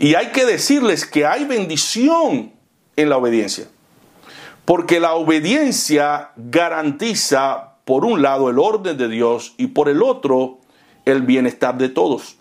Y 0.00 0.16
hay 0.16 0.32
que 0.32 0.44
decirles 0.44 1.06
que 1.06 1.24
hay 1.24 1.44
bendición 1.44 2.52
en 2.96 3.08
la 3.08 3.16
obediencia. 3.16 3.66
Porque 4.64 5.00
la 5.00 5.14
obediencia 5.14 6.30
garantiza, 6.36 7.74
por 7.84 8.04
un 8.04 8.22
lado, 8.22 8.48
el 8.48 8.58
orden 8.58 8.96
de 8.96 9.08
Dios 9.08 9.54
y 9.58 9.68
por 9.68 9.88
el 9.88 10.02
otro, 10.02 10.58
el 11.04 11.22
bienestar 11.22 11.76
de 11.76 11.90
todos. 11.90 12.36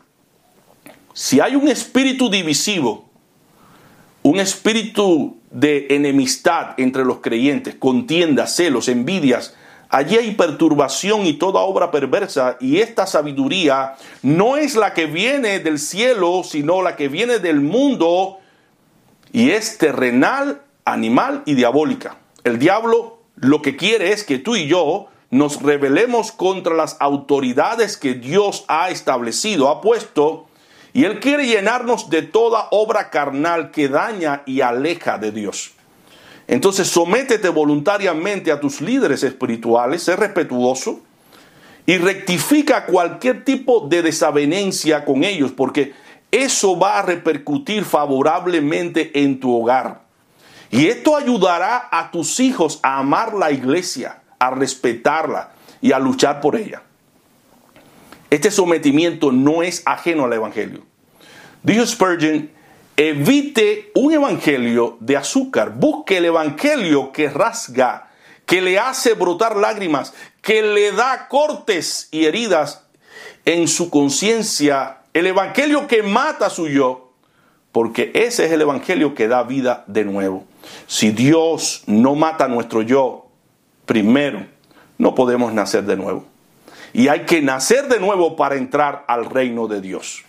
Si 1.14 1.40
hay 1.40 1.56
un 1.56 1.68
espíritu 1.68 2.30
divisivo, 2.30 3.10
un 4.24 4.40
espíritu 4.40 5.38
de 5.52 5.88
enemistad 5.92 6.72
entre 6.78 7.04
los 7.04 7.20
creyentes, 7.20 7.76
contiendas, 7.76 8.56
celos, 8.56 8.88
envidias, 8.88 9.54
allí 9.90 10.18
hay 10.18 10.32
perturbación 10.32 11.26
y 11.28 11.34
toda 11.34 11.60
obra 11.60 11.92
perversa, 11.92 12.58
y 12.60 12.80
esta 12.80 13.06
sabiduría 13.06 13.96
no 14.24 14.58
es 14.58 14.76
la 14.76 14.94
que 14.94 15.06
viene 15.06 15.60
del 15.60 15.78
cielo, 15.78 16.44
sino 16.44 16.82
la 16.82 16.96
que 16.96 17.10
viene 17.10 17.38
del 17.38 17.60
mundo, 17.60 18.40
y 19.32 19.52
es 19.52 19.78
terrenal 19.78 20.62
animal 20.86 21.44
y 21.46 21.56
diabólica. 21.56 22.18
El 22.44 22.60
diablo 22.60 23.20
lo 23.36 23.62
que 23.62 23.76
quiere 23.76 24.12
es 24.12 24.24
que 24.24 24.38
tú 24.40 24.56
y 24.56 24.68
yo 24.68 25.08
nos 25.30 25.62
rebelemos 25.62 26.32
contra 26.32 26.76
las 26.76 26.98
autoridades 27.00 27.98
que 27.98 28.14
Dios 28.14 28.66
ha 28.68 28.90
establecido, 28.92 29.70
ha 29.70 29.82
puesto, 29.82 30.46
y 30.94 31.06
Él 31.06 31.20
quiere 31.20 31.48
llenarnos 31.48 32.10
de 32.12 32.22
toda 32.22 32.68
obra 32.70 33.10
carnal 33.10 33.72
que 33.72 33.90
daña 33.90 34.44
y 34.46 34.62
aleja 34.62 35.18
de 35.18 35.32
Dios. 35.32 35.72
Entonces 36.48 36.88
sométete 36.88 37.50
voluntariamente 37.50 38.52
a 38.52 38.60
tus 38.60 38.80
líderes 38.80 39.24
espirituales, 39.24 40.04
sé 40.04 40.16
respetuoso 40.16 41.02
y 41.86 41.98
rectifica 41.98 42.86
cualquier 42.86 43.44
tipo 43.44 43.88
de 43.88 44.04
desavenencia 44.04 45.04
con 45.04 45.24
ellos, 45.24 45.52
porque 45.52 45.94
eso 46.32 46.78
va 46.78 47.00
a 47.00 47.02
repercutir 47.02 47.86
favorablemente 47.86 49.24
en 49.24 49.40
tu 49.40 49.56
hogar. 49.56 50.03
Y 50.74 50.88
esto 50.88 51.16
ayudará 51.16 51.88
a 51.92 52.10
tus 52.10 52.40
hijos 52.40 52.80
a 52.82 52.98
amar 52.98 53.36
la 53.36 53.52
iglesia, 53.52 54.24
a 54.40 54.50
respetarla 54.50 55.52
y 55.82 55.92
a 55.92 56.00
luchar 56.00 56.42
por 56.42 56.56
ella. 56.56 56.82
Este 58.32 58.50
sometimiento 58.50 59.32
no 59.32 59.62
es 59.62 59.84
ajeno 59.86 60.26
al 60.26 60.34
Evangelio. 60.34 60.82
Dijo 61.62 61.86
Spurgeon, 61.86 62.50
evite 62.98 63.92
un 63.94 64.14
Evangelio 64.14 64.98
de 65.00 65.16
azúcar, 65.16 65.76
busque 65.76 66.18
el 66.18 66.26
Evangelio 66.26 67.12
que 67.12 67.30
rasga, 67.30 68.10
que 68.48 68.60
le 68.60 68.80
hace 68.80 69.14
brotar 69.14 69.56
lágrimas, 69.56 70.16
que 70.42 70.64
le 70.64 70.92
da 70.92 71.28
cortes 71.28 72.08
y 72.10 72.26
heridas 72.26 72.82
en 73.46 73.68
su 73.68 73.92
conciencia, 73.92 75.02
el 75.14 75.28
Evangelio 75.28 75.86
que 75.86 76.02
mata 76.02 76.50
su 76.50 76.68
yo, 76.68 77.03
porque 77.74 78.12
ese 78.14 78.46
es 78.46 78.52
el 78.52 78.62
Evangelio 78.62 79.16
que 79.16 79.28
da 79.28 79.44
vida 79.44 79.84
de 79.88 80.06
nuevo. 80.06 80.46
Si 80.86 81.10
Dios 81.10 81.84
no 81.88 82.14
mata 82.14 82.48
nuestro 82.48 82.84
yo 82.84 83.26
primero, 83.88 84.46
no 85.00 85.16
podemos 85.16 85.52
nacer 85.54 85.84
de 85.84 85.98
nuevo. 85.98 86.26
Y 86.94 87.08
hay 87.08 87.26
que 87.26 87.42
nacer 87.42 87.88
de 87.88 88.00
nuevo 88.00 88.36
para 88.36 88.56
entrar 88.56 89.04
al 89.08 89.26
reino 89.26 89.68
de 89.68 89.82
Dios. 89.82 90.24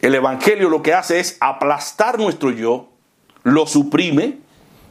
El 0.00 0.16
Evangelio 0.16 0.68
lo 0.68 0.82
que 0.82 0.92
hace 0.92 1.20
es 1.20 1.36
aplastar 1.40 2.18
nuestro 2.18 2.50
yo, 2.50 2.88
lo 3.44 3.64
suprime, 3.66 4.38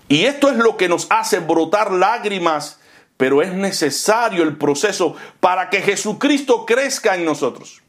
y 0.08 0.24
esto 0.24 0.50
es 0.50 0.56
lo 0.56 0.78
que 0.78 0.88
nos 0.88 1.08
hace 1.10 1.40
brotar 1.40 1.92
lágrimas, 1.92 2.80
pero 3.18 3.42
es 3.42 3.54
necesario 3.54 4.44
el 4.44 4.56
proceso 4.56 5.18
para 5.42 5.70
que 5.70 5.82
Jesucristo 5.82 6.66
crezca 6.66 7.16
en 7.16 7.26
nosotros. 7.26 7.82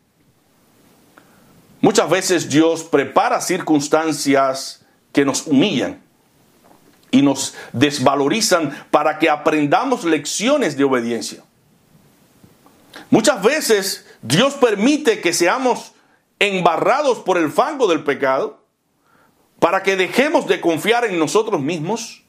Muchas 1.81 2.11
veces 2.11 2.49
Dios 2.49 2.85
prepara 2.85 3.40
circunstancias 3.40 4.85
que 5.12 5.25
nos 5.25 5.47
humillan 5.47 6.03
y 7.11 7.23
nos 7.23 7.55
desvalorizan 7.73 8.87
para 8.90 9.19
que 9.19 9.31
aprendamos 9.31 10.05
lecciones 10.05 10.77
de 10.77 10.85
obediencia. 10.85 11.43
Muchas 13.11 13.43
veces 13.43 14.07
Dios 14.23 14.55
permite 14.55 15.21
que 15.21 15.33
seamos 15.33 15.93
embarrados 16.38 17.19
por 17.19 17.38
el 17.38 17.51
fango 17.51 17.87
del 17.87 18.05
pecado 18.05 18.64
para 19.59 19.83
que 19.83 19.97
dejemos 19.97 20.47
de 20.47 20.61
confiar 20.61 21.05
en 21.05 21.19
nosotros 21.19 21.61
mismos 21.61 22.23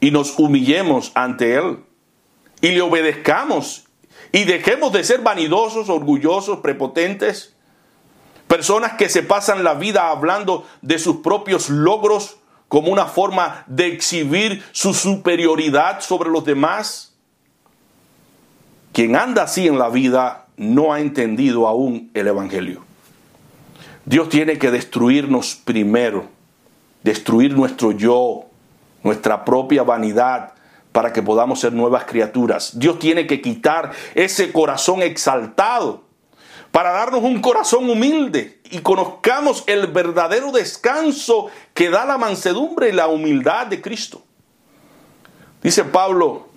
y 0.00 0.10
nos 0.10 0.38
humillemos 0.38 1.12
ante 1.14 1.54
Él 1.54 1.78
y 2.60 2.68
le 2.68 2.80
obedezcamos 2.82 3.84
y 4.32 4.44
dejemos 4.44 4.92
de 4.92 5.04
ser 5.04 5.20
vanidosos, 5.20 5.88
orgullosos, 5.88 6.60
prepotentes, 6.60 7.56
personas 8.50 8.94
que 8.94 9.08
se 9.08 9.22
pasan 9.22 9.62
la 9.62 9.74
vida 9.74 10.10
hablando 10.10 10.66
de 10.82 10.98
sus 10.98 11.18
propios 11.18 11.70
logros 11.70 12.38
como 12.66 12.90
una 12.90 13.06
forma 13.06 13.62
de 13.68 13.86
exhibir 13.86 14.64
su 14.72 14.92
superioridad 14.92 16.00
sobre 16.00 16.30
los 16.30 16.44
demás. 16.44 17.14
Quien 18.92 19.14
anda 19.14 19.44
así 19.44 19.68
en 19.68 19.78
la 19.78 19.88
vida 19.88 20.46
no 20.56 20.92
ha 20.92 20.98
entendido 20.98 21.68
aún 21.68 22.10
el 22.12 22.26
Evangelio. 22.26 22.82
Dios 24.04 24.28
tiene 24.28 24.58
que 24.58 24.72
destruirnos 24.72 25.54
primero, 25.54 26.26
destruir 27.04 27.56
nuestro 27.56 27.92
yo, 27.92 28.46
nuestra 29.04 29.44
propia 29.44 29.84
vanidad, 29.84 30.54
para 30.90 31.12
que 31.12 31.22
podamos 31.22 31.60
ser 31.60 31.72
nuevas 31.72 32.02
criaturas. 32.04 32.76
Dios 32.76 32.98
tiene 32.98 33.28
que 33.28 33.40
quitar 33.40 33.92
ese 34.16 34.50
corazón 34.50 35.02
exaltado 35.02 36.09
para 36.72 36.92
darnos 36.92 37.22
un 37.22 37.40
corazón 37.40 37.90
humilde 37.90 38.60
y 38.70 38.78
conozcamos 38.78 39.64
el 39.66 39.88
verdadero 39.88 40.52
descanso 40.52 41.48
que 41.74 41.90
da 41.90 42.04
la 42.04 42.16
mansedumbre 42.16 42.90
y 42.90 42.92
la 42.92 43.08
humildad 43.08 43.66
de 43.66 43.80
Cristo. 43.80 44.22
Dice 45.62 45.84
Pablo, 45.84 46.48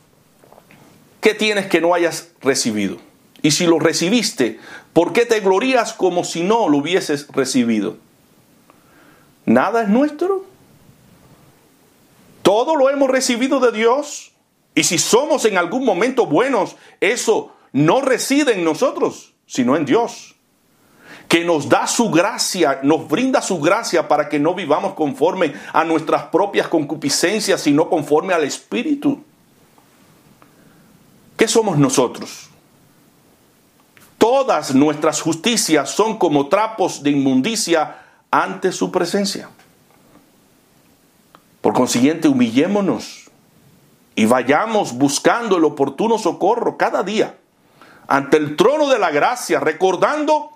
¿qué 1.19 1.34
tienes 1.34 1.65
que 1.65 1.82
no 1.82 1.93
hayas 1.93 2.30
recibido? 2.41 2.97
Y 3.41 3.52
si 3.52 3.65
lo 3.65 3.80
recibiste, 3.80 4.60
¿por 4.93 5.13
qué 5.13 5.26
te 5.26 5.39
glorías 5.39 5.93
como 5.93 6.23
si 6.23 6.43
no 6.43 6.69
lo 6.69 6.78
hubieses 6.78 7.28
recibido? 7.30 7.97
Nada 9.45 9.82
es 9.82 9.89
nuestro. 9.89 10.45
Todo 12.43 12.76
lo 12.76 12.89
hemos 12.89 13.10
recibido 13.10 13.60
de 13.60 13.71
Dios. 13.71 14.32
Y 14.76 14.84
si 14.84 14.97
somos 14.97 15.43
en 15.45 15.58
algún 15.58 15.84
momento 15.84 16.26
buenos, 16.28 16.78
eso 17.02 17.54
no 17.73 18.02
reside 18.02 18.54
en 18.54 18.63
nosotros 18.63 19.33
sino 19.53 19.75
en 19.75 19.85
Dios, 19.85 20.33
que 21.27 21.45
nos 21.45 21.69
da 21.69 21.85
su 21.85 22.09
gracia, 22.09 22.79
nos 22.81 23.07
brinda 23.07 23.39
su 23.39 23.61
gracia 23.61 24.07
para 24.07 24.27
que 24.27 24.39
no 24.39 24.55
vivamos 24.55 24.95
conforme 24.95 25.53
a 25.71 25.83
nuestras 25.83 26.23
propias 26.23 26.67
concupiscencias, 26.67 27.61
sino 27.61 27.87
conforme 27.87 28.33
al 28.33 28.45
Espíritu. 28.45 29.23
¿Qué 31.37 31.47
somos 31.47 31.77
nosotros? 31.77 32.49
Todas 34.17 34.73
nuestras 34.73 35.21
justicias 35.21 35.91
son 35.91 36.17
como 36.17 36.47
trapos 36.47 37.03
de 37.03 37.11
inmundicia 37.11 37.97
ante 38.31 38.71
su 38.71 38.89
presencia. 38.89 39.51
Por 41.61 41.73
consiguiente, 41.73 42.27
humillémonos 42.27 43.29
y 44.15 44.25
vayamos 44.25 44.93
buscando 44.93 45.57
el 45.57 45.63
oportuno 45.63 46.17
socorro 46.17 46.75
cada 46.75 47.03
día 47.03 47.37
ante 48.07 48.37
el 48.37 48.55
trono 48.55 48.89
de 48.89 48.99
la 48.99 49.11
gracia, 49.11 49.59
recordando 49.59 50.51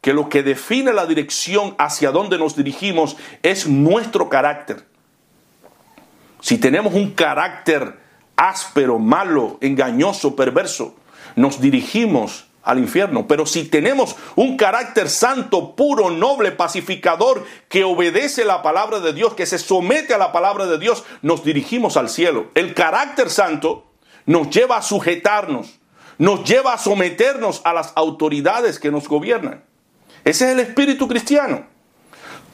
que 0.00 0.12
lo 0.12 0.28
que 0.28 0.42
define 0.42 0.92
la 0.92 1.06
dirección 1.06 1.74
hacia 1.78 2.10
donde 2.10 2.38
nos 2.38 2.56
dirigimos 2.56 3.16
es 3.42 3.66
nuestro 3.66 4.28
carácter. 4.28 4.84
Si 6.40 6.58
tenemos 6.58 6.92
un 6.92 7.12
carácter 7.12 7.98
áspero, 8.36 8.98
malo, 8.98 9.56
engañoso, 9.60 10.36
perverso, 10.36 10.94
nos 11.36 11.60
dirigimos 11.60 12.46
al 12.64 12.78
infierno. 12.78 13.26
Pero 13.28 13.46
si 13.46 13.64
tenemos 13.64 14.16
un 14.36 14.56
carácter 14.56 15.08
santo, 15.08 15.76
puro, 15.76 16.10
noble, 16.10 16.52
pacificador, 16.52 17.44
que 17.68 17.84
obedece 17.84 18.44
la 18.44 18.62
palabra 18.62 19.00
de 19.00 19.12
Dios, 19.12 19.34
que 19.34 19.46
se 19.46 19.58
somete 19.58 20.14
a 20.14 20.18
la 20.18 20.32
palabra 20.32 20.66
de 20.66 20.78
Dios, 20.78 21.04
nos 21.22 21.44
dirigimos 21.44 21.96
al 21.96 22.08
cielo. 22.08 22.50
El 22.54 22.74
carácter 22.74 23.30
santo 23.30 23.86
nos 24.26 24.50
lleva 24.50 24.78
a 24.78 24.82
sujetarnos, 24.82 25.78
nos 26.18 26.44
lleva 26.44 26.74
a 26.74 26.78
someternos 26.78 27.60
a 27.64 27.72
las 27.72 27.92
autoridades 27.96 28.78
que 28.78 28.90
nos 28.90 29.08
gobiernan. 29.08 29.64
Ese 30.24 30.46
es 30.46 30.52
el 30.52 30.60
espíritu 30.60 31.08
cristiano. 31.08 31.66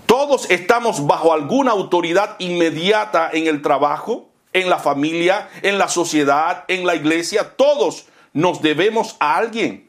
Todos 0.07 0.51
estamos 0.51 1.07
bajo 1.07 1.33
alguna 1.33 1.70
autoridad 1.70 2.37
inmediata 2.40 3.31
en 3.33 3.46
el 3.46 3.62
trabajo, 3.62 4.29
en 4.53 4.68
la 4.68 4.79
familia, 4.79 5.49
en 5.62 5.79
la 5.79 5.88
sociedad, 5.88 6.64
en 6.66 6.85
la 6.85 6.96
iglesia. 6.96 7.55
Todos 7.57 8.07
nos 8.33 8.61
debemos 8.61 9.16
a 9.20 9.37
alguien. 9.37 9.88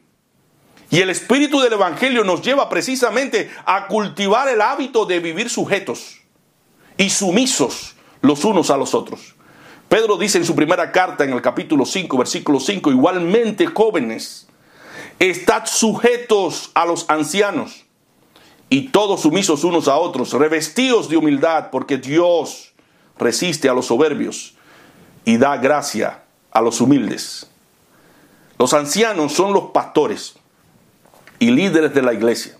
Y 0.90 1.00
el 1.00 1.10
espíritu 1.10 1.60
del 1.60 1.72
Evangelio 1.72 2.22
nos 2.22 2.42
lleva 2.42 2.68
precisamente 2.68 3.50
a 3.64 3.88
cultivar 3.88 4.46
el 4.48 4.60
hábito 4.60 5.06
de 5.06 5.20
vivir 5.20 5.48
sujetos 5.48 6.20
y 6.96 7.10
sumisos 7.10 7.96
los 8.20 8.44
unos 8.44 8.70
a 8.70 8.76
los 8.76 8.94
otros. 8.94 9.31
Pedro 9.92 10.16
dice 10.16 10.38
en 10.38 10.46
su 10.46 10.56
primera 10.56 10.90
carta, 10.90 11.22
en 11.22 11.34
el 11.34 11.42
capítulo 11.42 11.84
5, 11.84 12.16
versículo 12.16 12.58
5, 12.58 12.90
igualmente 12.92 13.66
jóvenes, 13.66 14.48
estad 15.18 15.66
sujetos 15.66 16.70
a 16.72 16.86
los 16.86 17.04
ancianos 17.10 17.84
y 18.70 18.88
todos 18.88 19.20
sumisos 19.20 19.64
unos 19.64 19.88
a 19.88 19.96
otros, 19.96 20.32
revestidos 20.32 21.10
de 21.10 21.18
humildad, 21.18 21.68
porque 21.70 21.98
Dios 21.98 22.72
resiste 23.18 23.68
a 23.68 23.74
los 23.74 23.84
soberbios 23.84 24.54
y 25.26 25.36
da 25.36 25.58
gracia 25.58 26.22
a 26.50 26.62
los 26.62 26.80
humildes. 26.80 27.50
Los 28.58 28.72
ancianos 28.72 29.34
son 29.34 29.52
los 29.52 29.72
pastores 29.72 30.36
y 31.38 31.50
líderes 31.50 31.92
de 31.92 32.00
la 32.00 32.14
iglesia 32.14 32.56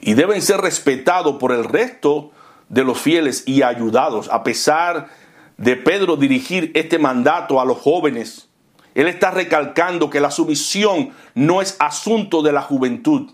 y 0.00 0.14
deben 0.14 0.40
ser 0.40 0.60
respetados 0.60 1.34
por 1.34 1.50
el 1.50 1.64
resto 1.64 2.30
de 2.68 2.84
los 2.84 3.00
fieles 3.00 3.42
y 3.44 3.62
ayudados 3.62 4.28
a 4.30 4.44
pesar 4.44 5.08
de 5.08 5.23
de 5.56 5.76
Pedro 5.76 6.16
dirigir 6.16 6.72
este 6.74 6.98
mandato 6.98 7.60
a 7.60 7.64
los 7.64 7.78
jóvenes, 7.78 8.48
él 8.94 9.08
está 9.08 9.30
recalcando 9.30 10.10
que 10.10 10.20
la 10.20 10.30
sumisión 10.30 11.10
no 11.34 11.60
es 11.60 11.76
asunto 11.78 12.42
de 12.42 12.52
la 12.52 12.62
juventud. 12.62 13.32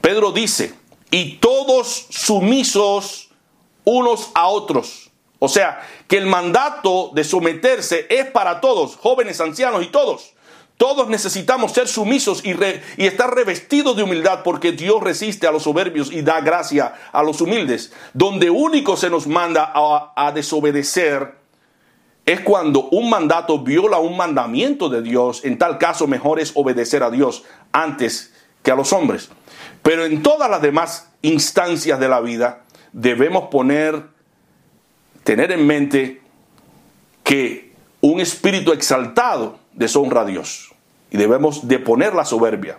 Pedro 0.00 0.32
dice, 0.32 0.74
y 1.10 1.36
todos 1.38 2.06
sumisos 2.10 3.30
unos 3.84 4.30
a 4.34 4.48
otros. 4.48 5.10
O 5.38 5.48
sea, 5.48 5.80
que 6.06 6.18
el 6.18 6.26
mandato 6.26 7.10
de 7.14 7.24
someterse 7.24 8.06
es 8.10 8.26
para 8.26 8.60
todos, 8.60 8.96
jóvenes, 8.96 9.40
ancianos 9.40 9.82
y 9.82 9.88
todos. 9.88 10.34
Todos 10.80 11.10
necesitamos 11.10 11.72
ser 11.72 11.88
sumisos 11.88 12.42
y, 12.42 12.56
estar 13.04 13.34
revestidos 13.34 13.94
de 13.98 14.02
humildad 14.02 14.40
porque 14.42 14.72
Dios 14.72 15.02
resiste 15.02 15.46
a 15.46 15.52
los 15.52 15.64
soberbios 15.64 16.10
y 16.10 16.22
da 16.22 16.40
gracia 16.40 16.94
a 17.12 17.22
los 17.22 17.42
humildes. 17.42 17.92
Donde 18.14 18.48
único 18.48 18.96
se 18.96 19.10
nos 19.10 19.26
manda 19.26 19.70
a, 19.74 20.14
a 20.16 20.32
desobedecer 20.32 21.34
es 22.24 22.40
cuando 22.40 22.88
un 22.92 23.10
mandato 23.10 23.58
viola 23.58 23.98
un 23.98 24.16
mandamiento 24.16 24.88
de 24.88 25.02
Dios. 25.02 25.44
En 25.44 25.58
tal 25.58 25.76
caso 25.76 26.06
mejor 26.06 26.40
es 26.40 26.52
obedecer 26.54 27.02
a 27.02 27.10
Dios 27.10 27.44
antes 27.72 28.32
que 28.62 28.70
a 28.70 28.74
los 28.74 28.94
hombres. 28.94 29.28
Pero 29.82 30.06
en 30.06 30.22
todas 30.22 30.48
las 30.48 30.62
demás 30.62 31.10
instancias 31.20 32.00
de 32.00 32.08
la 32.08 32.22
vida 32.22 32.64
debemos 32.94 33.50
poner, 33.50 34.02
tener 35.24 35.52
en 35.52 35.66
mente 35.66 36.22
que 37.22 37.74
un 38.00 38.18
espíritu 38.18 38.72
exaltado 38.72 39.58
deshonra 39.74 40.22
a 40.22 40.24
Dios. 40.24 40.69
Y 41.10 41.16
debemos 41.16 41.68
deponer 41.68 42.14
la 42.14 42.24
soberbia. 42.24 42.78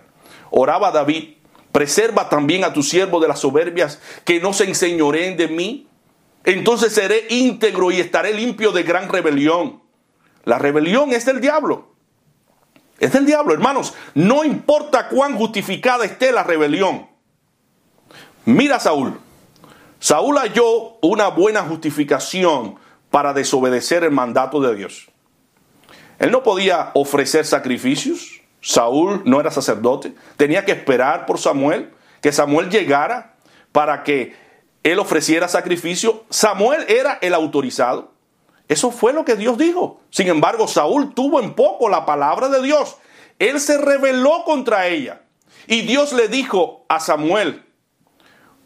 Oraba 0.50 0.90
David, 0.90 1.34
preserva 1.70 2.28
también 2.28 2.64
a 2.64 2.72
tu 2.72 2.82
siervo 2.82 3.20
de 3.20 3.28
las 3.28 3.40
soberbias, 3.40 4.00
que 4.24 4.40
no 4.40 4.52
se 4.52 4.64
enseñoreen 4.64 5.36
de 5.36 5.48
mí. 5.48 5.88
Entonces 6.44 6.92
seré 6.92 7.26
íntegro 7.30 7.90
y 7.90 8.00
estaré 8.00 8.34
limpio 8.34 8.72
de 8.72 8.82
gran 8.82 9.08
rebelión. 9.08 9.82
La 10.44 10.58
rebelión 10.58 11.12
es 11.12 11.24
del 11.24 11.40
diablo. 11.40 11.92
Es 12.98 13.12
del 13.12 13.26
diablo, 13.26 13.52
hermanos. 13.52 13.94
No 14.14 14.44
importa 14.44 15.08
cuán 15.08 15.36
justificada 15.36 16.04
esté 16.04 16.32
la 16.32 16.42
rebelión. 16.42 17.08
Mira 18.44 18.80
Saúl. 18.80 19.18
Saúl 20.00 20.36
halló 20.36 20.98
una 21.00 21.28
buena 21.28 21.62
justificación 21.62 22.76
para 23.10 23.32
desobedecer 23.32 24.02
el 24.02 24.10
mandato 24.10 24.60
de 24.60 24.74
Dios. 24.74 25.11
Él 26.22 26.30
no 26.30 26.44
podía 26.44 26.92
ofrecer 26.94 27.44
sacrificios. 27.44 28.40
Saúl 28.60 29.22
no 29.24 29.40
era 29.40 29.50
sacerdote. 29.50 30.14
Tenía 30.36 30.64
que 30.64 30.70
esperar 30.70 31.26
por 31.26 31.40
Samuel, 31.40 31.92
que 32.20 32.30
Samuel 32.30 32.70
llegara 32.70 33.34
para 33.72 34.04
que 34.04 34.36
él 34.84 35.00
ofreciera 35.00 35.48
sacrificio. 35.48 36.24
Samuel 36.30 36.84
era 36.86 37.18
el 37.22 37.34
autorizado. 37.34 38.12
Eso 38.68 38.92
fue 38.92 39.12
lo 39.12 39.24
que 39.24 39.34
Dios 39.34 39.58
dijo. 39.58 40.00
Sin 40.10 40.28
embargo, 40.28 40.68
Saúl 40.68 41.12
tuvo 41.12 41.40
en 41.40 41.54
poco 41.54 41.88
la 41.88 42.06
palabra 42.06 42.48
de 42.48 42.62
Dios. 42.62 42.98
Él 43.40 43.58
se 43.58 43.78
rebeló 43.78 44.44
contra 44.44 44.86
ella. 44.86 45.22
Y 45.66 45.82
Dios 45.82 46.12
le 46.12 46.28
dijo 46.28 46.84
a 46.88 47.00
Samuel, 47.00 47.64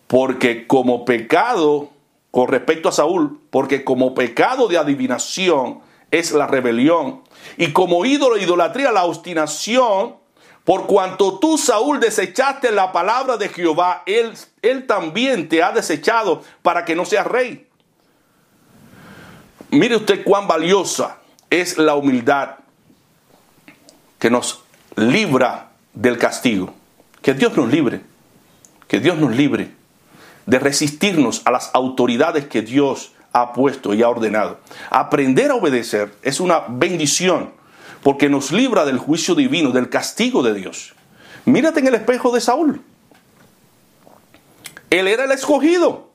porque 0.09 0.67
como 0.67 1.07
pecado 1.07 1.89
con 2.31 2.49
respecto 2.49 2.91
a 2.91 2.93
Saúl, 2.93 3.41
porque 3.49 3.83
como 3.83 4.15
pecado 4.15 4.69
de 4.69 4.77
adivinación 4.77 5.86
es 6.11 6.33
la 6.33 6.47
rebelión, 6.47 7.23
y 7.57 7.73
como 7.73 8.05
ídolo 8.05 8.37
idolatría 8.37 8.93
la 8.93 9.05
obstinación, 9.05 10.17
por 10.65 10.87
cuanto 10.87 11.39
tú, 11.39 11.59
Saúl, 11.59 12.01
desechaste 12.01 12.73
la 12.73 12.91
palabra 12.91 13.37
de 13.37 13.49
Jehová, 13.49 14.03
él, 14.05 14.33
él 14.63 14.87
también 14.87 15.49
te 15.49 15.63
ha 15.63 15.71
desechado 15.71 16.43
para 16.63 16.85
que 16.85 16.97
no 16.97 17.05
seas 17.05 17.27
rey. 17.27 17.69
Mire 19.71 19.97
usted 19.97 20.25
cuán 20.25 20.49
valiosa 20.49 21.19
es 21.51 21.79
la 21.79 21.95
humildad 21.95 22.57
que 24.19 24.31
nos 24.31 24.63
libra 24.97 25.71
del 25.93 26.19
castigo. 26.19 26.75
Que 27.23 27.35
Dios 27.35 27.57
nos 27.57 27.69
libre, 27.69 28.03
que 28.89 29.01
Dios 29.01 29.17
nos 29.19 29.35
libre 29.35 29.71
de 30.47 30.59
resistirnos 30.59 31.43
a 31.45 31.51
las 31.51 31.71
autoridades 31.75 32.47
que 32.47 32.63
Dios 32.63 33.13
ha 33.37 33.53
puesto 33.53 33.93
y 33.93 34.03
ha 34.03 34.09
ordenado. 34.09 34.61
Aprender 34.89 35.51
a 35.51 35.57
obedecer 35.57 36.15
es 36.23 36.41
una 36.41 36.61
bendición 36.69 37.53
porque 38.03 38.31
nos 38.31 38.51
libra 38.51 38.87
del 38.87 38.99
juicio 38.99 39.35
divino, 39.35 39.73
del 39.73 39.91
castigo 39.91 40.43
de 40.43 40.55
Dios. 40.55 40.95
Mírate 41.45 41.81
en 41.81 41.89
el 41.89 41.97
espejo 41.97 42.33
de 42.33 42.41
Saúl. 42.41 42.81
Él 44.89 45.07
era 45.07 45.25
el 45.25 45.33
escogido, 45.33 46.13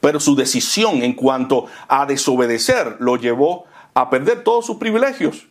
pero 0.00 0.20
su 0.20 0.36
decisión 0.36 1.02
en 1.02 1.14
cuanto 1.14 1.66
a 1.88 2.04
desobedecer 2.04 2.96
lo 2.98 3.16
llevó 3.16 3.64
a 3.94 4.10
perder 4.10 4.44
todos 4.44 4.66
sus 4.66 4.76
privilegios. 4.76 5.46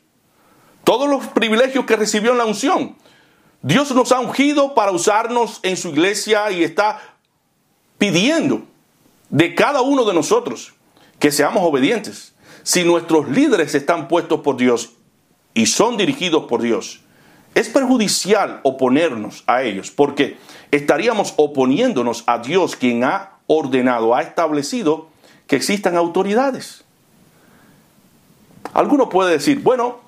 Todos 0.83 1.09
los 1.09 1.25
privilegios 1.27 1.85
que 1.85 1.95
recibió 1.95 2.33
en 2.33 2.37
la 2.37 2.45
unción. 2.45 2.95
Dios 3.63 3.91
nos 3.95 4.11
ha 4.11 4.19
ungido 4.19 4.75
para 4.75 4.91
usarnos 4.91 5.61
en 5.63 5.77
su 5.77 5.89
iglesia 5.89 6.51
y 6.51 6.63
está 6.63 6.99
pidiendo 7.97 8.63
de 9.29 9.55
cada 9.55 9.81
uno 9.81 10.05
de 10.05 10.13
nosotros 10.13 10.73
que 11.21 11.31
seamos 11.31 11.63
obedientes. 11.63 12.33
Si 12.63 12.83
nuestros 12.83 13.29
líderes 13.29 13.75
están 13.75 14.07
puestos 14.07 14.41
por 14.41 14.57
Dios 14.57 14.93
y 15.53 15.67
son 15.67 15.95
dirigidos 15.95 16.45
por 16.45 16.63
Dios, 16.63 17.01
es 17.53 17.69
perjudicial 17.69 18.59
oponernos 18.63 19.43
a 19.45 19.61
ellos 19.61 19.91
porque 19.91 20.37
estaríamos 20.71 21.35
oponiéndonos 21.37 22.23
a 22.25 22.39
Dios 22.39 22.75
quien 22.75 23.03
ha 23.03 23.37
ordenado, 23.45 24.15
ha 24.15 24.21
establecido 24.23 25.09
que 25.45 25.57
existan 25.57 25.95
autoridades. 25.95 26.83
Alguno 28.73 29.07
puede 29.09 29.33
decir, 29.33 29.61
bueno, 29.61 29.99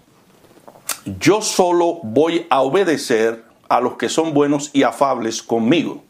yo 1.20 1.42
solo 1.42 2.00
voy 2.02 2.48
a 2.50 2.62
obedecer 2.62 3.44
a 3.70 3.82
los 3.82 3.98
que 3.98 4.10
son 4.10 4.34
buenos 4.34 4.72
y 4.74 4.82
afables 4.82 5.44
conmigo. 5.44 6.04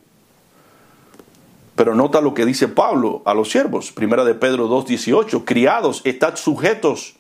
Pero 1.76 1.96
nota 1.96 2.22
lo 2.22 2.34
que 2.34 2.46
dice 2.46 2.68
Pablo 2.68 3.22
a 3.26 3.34
los 3.34 3.50
siervos, 3.50 3.92
primera 3.92 4.24
de 4.24 4.36
Pedro 4.36 4.70
2.18, 4.70 5.44
criados, 5.44 6.02
estad 6.04 6.36
sujetos 6.36 7.16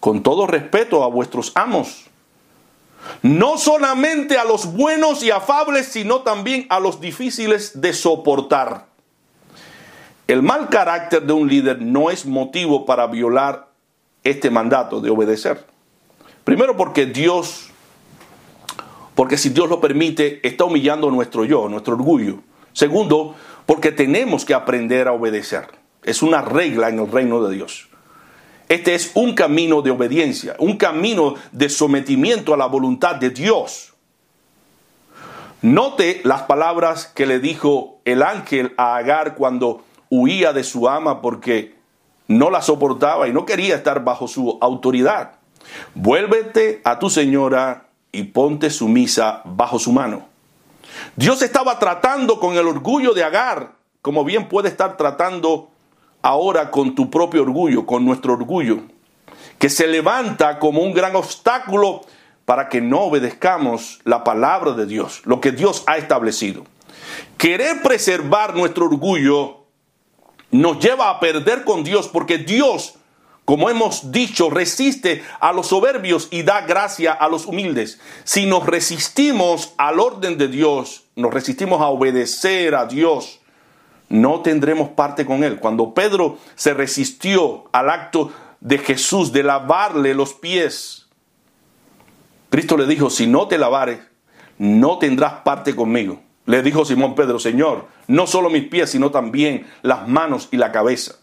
con 0.00 0.22
todo 0.22 0.46
respeto 0.46 1.02
a 1.02 1.08
vuestros 1.08 1.52
amos, 1.54 2.06
no 3.22 3.56
solamente 3.56 4.36
a 4.36 4.44
los 4.44 4.72
buenos 4.74 5.22
y 5.22 5.30
afables, 5.30 5.86
sino 5.86 6.20
también 6.20 6.66
a 6.68 6.80
los 6.80 7.00
difíciles 7.00 7.80
de 7.80 7.92
soportar. 7.92 8.86
El 10.28 10.42
mal 10.42 10.68
carácter 10.68 11.22
de 11.22 11.32
un 11.32 11.48
líder 11.48 11.80
no 11.80 12.10
es 12.10 12.26
motivo 12.26 12.84
para 12.84 13.06
violar 13.06 13.68
este 14.24 14.50
mandato 14.50 15.00
de 15.00 15.10
obedecer. 15.10 15.64
Primero 16.44 16.76
porque 16.76 17.06
Dios, 17.06 17.70
porque 19.14 19.38
si 19.38 19.50
Dios 19.50 19.68
lo 19.68 19.80
permite, 19.80 20.46
está 20.46 20.64
humillando 20.64 21.10
nuestro 21.10 21.44
yo, 21.44 21.68
nuestro 21.68 21.94
orgullo. 21.94 22.40
Segundo, 22.76 23.34
porque 23.64 23.90
tenemos 23.90 24.44
que 24.44 24.52
aprender 24.52 25.08
a 25.08 25.12
obedecer. 25.12 25.66
Es 26.02 26.20
una 26.20 26.42
regla 26.42 26.90
en 26.90 26.98
el 26.98 27.10
reino 27.10 27.42
de 27.42 27.54
Dios. 27.54 27.88
Este 28.68 28.94
es 28.94 29.12
un 29.14 29.34
camino 29.34 29.80
de 29.80 29.92
obediencia, 29.92 30.56
un 30.58 30.76
camino 30.76 31.36
de 31.52 31.70
sometimiento 31.70 32.52
a 32.52 32.58
la 32.58 32.66
voluntad 32.66 33.16
de 33.16 33.30
Dios. 33.30 33.94
Note 35.62 36.20
las 36.24 36.42
palabras 36.42 37.06
que 37.06 37.24
le 37.24 37.38
dijo 37.38 38.02
el 38.04 38.22
ángel 38.22 38.74
a 38.76 38.96
Agar 38.96 39.36
cuando 39.36 39.82
huía 40.10 40.52
de 40.52 40.62
su 40.62 40.86
ama 40.86 41.22
porque 41.22 41.76
no 42.28 42.50
la 42.50 42.60
soportaba 42.60 43.26
y 43.26 43.32
no 43.32 43.46
quería 43.46 43.76
estar 43.76 44.04
bajo 44.04 44.28
su 44.28 44.58
autoridad. 44.60 45.36
Vuélvete 45.94 46.82
a 46.84 46.98
tu 46.98 47.08
señora 47.08 47.88
y 48.12 48.24
ponte 48.24 48.68
sumisa 48.68 49.40
bajo 49.46 49.78
su 49.78 49.92
mano. 49.92 50.35
Dios 51.16 51.42
estaba 51.42 51.78
tratando 51.78 52.38
con 52.40 52.56
el 52.56 52.66
orgullo 52.66 53.14
de 53.14 53.24
Agar, 53.24 53.72
como 54.02 54.24
bien 54.24 54.48
puede 54.48 54.68
estar 54.68 54.96
tratando 54.96 55.70
ahora 56.22 56.70
con 56.70 56.94
tu 56.94 57.10
propio 57.10 57.42
orgullo, 57.42 57.86
con 57.86 58.04
nuestro 58.04 58.34
orgullo, 58.34 58.80
que 59.58 59.68
se 59.68 59.86
levanta 59.86 60.58
como 60.58 60.82
un 60.82 60.92
gran 60.92 61.16
obstáculo 61.16 62.02
para 62.44 62.68
que 62.68 62.80
no 62.80 63.00
obedezcamos 63.00 64.00
la 64.04 64.24
palabra 64.24 64.72
de 64.72 64.86
Dios, 64.86 65.22
lo 65.24 65.40
que 65.40 65.52
Dios 65.52 65.82
ha 65.86 65.96
establecido. 65.96 66.64
Querer 67.38 67.82
preservar 67.82 68.54
nuestro 68.54 68.86
orgullo 68.86 69.64
nos 70.50 70.78
lleva 70.78 71.10
a 71.10 71.20
perder 71.20 71.64
con 71.64 71.84
Dios 71.84 72.08
porque 72.08 72.38
Dios 72.38 72.94
como 73.46 73.70
hemos 73.70 74.10
dicho, 74.10 74.50
resiste 74.50 75.22
a 75.38 75.52
los 75.52 75.68
soberbios 75.68 76.26
y 76.32 76.42
da 76.42 76.62
gracia 76.62 77.12
a 77.12 77.28
los 77.28 77.46
humildes. 77.46 78.00
Si 78.24 78.44
nos 78.44 78.66
resistimos 78.66 79.72
al 79.78 80.00
orden 80.00 80.36
de 80.36 80.48
Dios, 80.48 81.04
nos 81.14 81.32
resistimos 81.32 81.80
a 81.80 81.86
obedecer 81.86 82.74
a 82.74 82.86
Dios, 82.86 83.40
no 84.08 84.40
tendremos 84.40 84.88
parte 84.90 85.24
con 85.24 85.44
Él. 85.44 85.60
Cuando 85.60 85.94
Pedro 85.94 86.38
se 86.56 86.74
resistió 86.74 87.66
al 87.70 87.88
acto 87.88 88.32
de 88.60 88.78
Jesús 88.78 89.32
de 89.32 89.44
lavarle 89.44 90.12
los 90.12 90.34
pies, 90.34 91.06
Cristo 92.50 92.76
le 92.76 92.86
dijo, 92.86 93.10
si 93.10 93.28
no 93.28 93.46
te 93.46 93.58
lavares, 93.58 94.00
no 94.58 94.98
tendrás 94.98 95.34
parte 95.44 95.76
conmigo. 95.76 96.20
Le 96.46 96.62
dijo 96.62 96.84
Simón 96.84 97.14
Pedro, 97.14 97.38
Señor, 97.38 97.86
no 98.08 98.26
solo 98.26 98.50
mis 98.50 98.66
pies, 98.66 98.90
sino 98.90 99.12
también 99.12 99.68
las 99.82 100.08
manos 100.08 100.48
y 100.50 100.56
la 100.56 100.72
cabeza. 100.72 101.20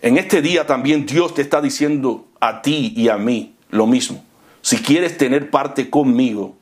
En 0.00 0.16
este 0.16 0.42
día 0.42 0.66
también 0.66 1.06
Dios 1.06 1.34
te 1.34 1.42
está 1.42 1.60
diciendo 1.60 2.26
a 2.40 2.62
ti 2.62 2.92
y 2.96 3.08
a 3.08 3.16
mí 3.16 3.54
lo 3.70 3.86
mismo. 3.86 4.24
Si 4.62 4.78
quieres 4.78 5.16
tener 5.18 5.50
parte 5.50 5.90
conmigo, 5.90 6.56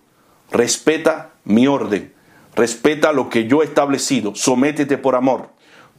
respeta 0.51 1.33
mi 1.45 1.67
orden, 1.67 2.13
respeta 2.55 3.13
lo 3.13 3.29
que 3.29 3.47
yo 3.47 3.63
he 3.63 3.67
establecido, 3.67 4.35
sométete 4.35 4.97
por 4.97 5.17
amor, 5.17 5.51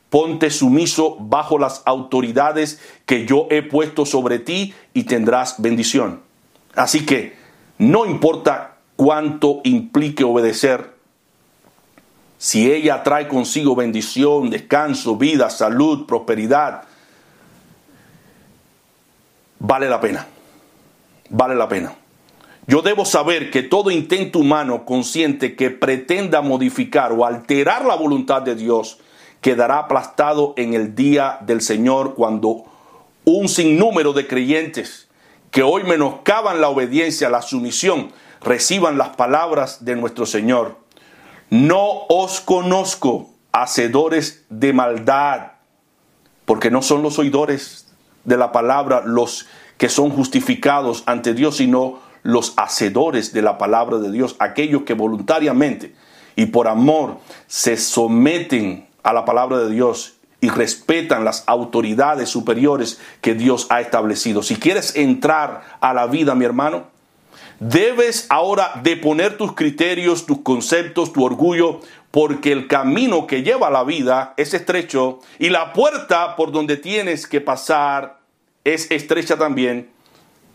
ponte 0.09 0.49
sumiso 0.49 1.17
bajo 1.19 1.59
las 1.59 1.83
autoridades 1.85 2.79
que 3.05 3.25
yo 3.25 3.47
he 3.51 3.61
puesto 3.61 4.05
sobre 4.05 4.39
ti 4.39 4.73
y 4.93 5.03
tendrás 5.03 5.61
bendición. 5.61 6.21
Así 6.75 7.05
que 7.05 7.35
no 7.77 8.05
importa 8.05 8.77
cuánto 8.95 9.61
implique 9.63 10.23
obedecer, 10.23 10.95
si 12.39 12.71
ella 12.71 13.03
trae 13.03 13.27
consigo 13.27 13.75
bendición, 13.75 14.49
descanso, 14.49 15.17
vida, 15.17 15.49
salud, 15.49 16.05
prosperidad, 16.05 16.86
vale 19.59 19.89
la 19.89 19.99
pena. 19.99 20.27
Vale 21.29 21.55
la 21.55 21.67
pena. 21.67 21.93
Yo 22.67 22.81
debo 22.81 23.05
saber 23.05 23.49
que 23.49 23.63
todo 23.63 23.91
intento 23.91 24.39
humano 24.39 24.85
consciente 24.85 25.55
que 25.55 25.69
pretenda 25.69 26.41
modificar 26.41 27.13
o 27.13 27.25
alterar 27.25 27.85
la 27.85 27.95
voluntad 27.95 28.41
de 28.41 28.55
Dios 28.55 28.99
quedará 29.39 29.79
aplastado 29.79 30.53
en 30.57 30.73
el 30.73 30.93
día 30.93 31.39
del 31.41 31.61
Señor 31.61 32.15
cuando 32.15 32.65
un 33.23 33.47
sinnúmero 33.47 34.13
de 34.13 34.27
creyentes 34.27 35.07
que 35.51 35.63
hoy 35.63 35.83
menoscaban 35.83 36.59
la 36.59 36.69
obediencia, 36.69 37.29
la 37.29 37.41
sumisión, 37.41 38.11
reciban 38.41 38.97
las 38.97 39.15
palabras 39.15 39.85
de 39.85 39.95
nuestro 39.95 40.25
Señor. 40.25 40.77
No 41.49 42.03
os 42.09 42.41
conozco, 42.41 43.29
hacedores 43.53 44.45
de 44.49 44.73
maldad, 44.73 45.53
porque 46.45 46.69
no 46.69 46.81
son 46.81 47.01
los 47.01 47.17
oidores 47.17 47.86
de 48.27 48.37
la 48.37 48.51
palabra 48.51 49.01
los 49.03 49.47
que 49.77 49.89
son 49.89 50.11
justificados 50.11 51.01
ante 51.07 51.33
Dios, 51.33 51.57
sino 51.57 51.99
los 52.21 52.53
hacedores 52.57 53.33
de 53.33 53.41
la 53.41 53.57
palabra 53.57 53.97
de 53.97 54.11
Dios, 54.11 54.35
aquellos 54.37 54.83
que 54.83 54.93
voluntariamente 54.93 55.95
y 56.35 56.47
por 56.47 56.67
amor 56.67 57.17
se 57.47 57.77
someten 57.77 58.87
a 59.01 59.13
la 59.13 59.23
palabra 59.23 59.59
de 59.59 59.69
Dios 59.71 60.15
y 60.41 60.49
respetan 60.49 61.23
las 61.23 61.45
autoridades 61.47 62.29
superiores 62.29 62.99
que 63.21 63.33
Dios 63.33 63.65
ha 63.69 63.79
establecido. 63.79 64.43
Si 64.43 64.57
quieres 64.57 64.95
entrar 64.95 65.63
a 65.79 65.93
la 65.93 66.05
vida, 66.05 66.35
mi 66.35 66.45
hermano, 66.45 66.87
debes 67.59 68.27
ahora 68.29 68.73
deponer 68.83 69.37
tus 69.37 69.53
criterios, 69.53 70.25
tus 70.25 70.41
conceptos, 70.41 71.13
tu 71.13 71.23
orgullo, 71.23 71.79
porque 72.11 72.51
el 72.51 72.67
camino 72.67 73.25
que 73.25 73.41
lleva 73.41 73.67
a 73.67 73.71
la 73.71 73.83
vida 73.83 74.33
es 74.37 74.53
estrecho 74.53 75.19
y 75.39 75.49
la 75.49 75.73
puerta 75.73 76.35
por 76.35 76.51
donde 76.51 76.77
tienes 76.77 77.25
que 77.25 77.41
pasar 77.41 78.16
es 78.73 78.91
estrecha 78.91 79.37
también. 79.37 79.89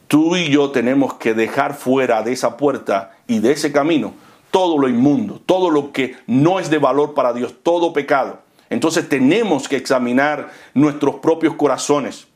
Tú 0.08 0.36
y 0.36 0.50
yo 0.50 0.70
tenemos 0.70 1.14
que 1.14 1.34
dejar 1.34 1.74
fuera 1.74 2.22
de 2.22 2.32
esa 2.32 2.56
puerta 2.56 3.16
y 3.26 3.38
de 3.38 3.52
ese 3.52 3.72
camino 3.72 4.14
todo 4.52 4.76
lo 4.78 4.88
inmundo, 4.88 5.40
todo 5.44 5.70
lo 5.70 5.92
que 5.92 6.14
no 6.26 6.60
es 6.60 6.68
de 6.70 6.78
valor 6.78 7.14
para 7.14 7.32
Dios, 7.32 7.54
todo 7.62 7.94
pecado. 7.94 8.42
Entonces 8.70 9.08
tenemos 9.08 9.66
que 9.66 9.76
examinar 9.76 10.52
nuestros 10.74 11.16
propios 11.16 11.54
corazones, 11.54 12.28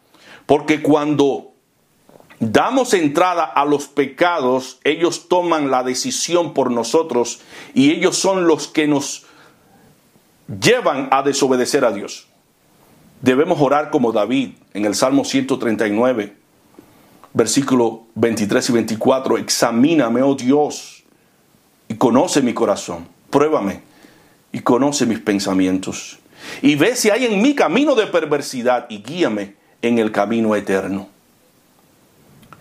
porque 0.46 0.82
cuando 0.82 1.52
damos 2.40 2.94
entrada 2.94 3.44
a 3.44 3.66
los 3.66 3.86
pecados, 3.86 4.80
ellos 4.82 5.28
toman 5.28 5.70
la 5.70 5.82
decisión 5.82 6.54
por 6.54 6.70
nosotros 6.70 7.42
y 7.74 7.90
ellos 7.92 8.16
son 8.16 8.46
los 8.46 8.66
que 8.66 8.88
nos 8.88 9.26
llevan 10.60 11.08
a 11.12 11.22
desobedecer 11.22 11.84
a 11.84 11.92
Dios. 11.92 12.28
Debemos 13.22 13.60
orar 13.60 13.90
como 13.90 14.12
David 14.12 14.50
en 14.74 14.84
el 14.84 14.94
Salmo 14.94 15.24
139, 15.24 16.34
versículo 17.32 18.04
23 18.14 18.70
y 18.70 18.72
24, 18.72 19.38
examíname, 19.38 20.22
oh 20.22 20.34
Dios, 20.34 21.04
y 21.88 21.94
conoce 21.94 22.42
mi 22.42 22.54
corazón, 22.54 23.06
pruébame 23.30 23.80
y 24.52 24.60
conoce 24.60 25.06
mis 25.06 25.18
pensamientos. 25.18 26.18
Y 26.62 26.76
ve 26.76 26.94
si 26.96 27.10
hay 27.10 27.26
en 27.26 27.42
mi 27.42 27.54
camino 27.54 27.94
de 27.94 28.06
perversidad 28.06 28.86
y 28.88 29.02
guíame 29.02 29.54
en 29.82 29.98
el 29.98 30.12
camino 30.12 30.54
eterno. 30.54 31.08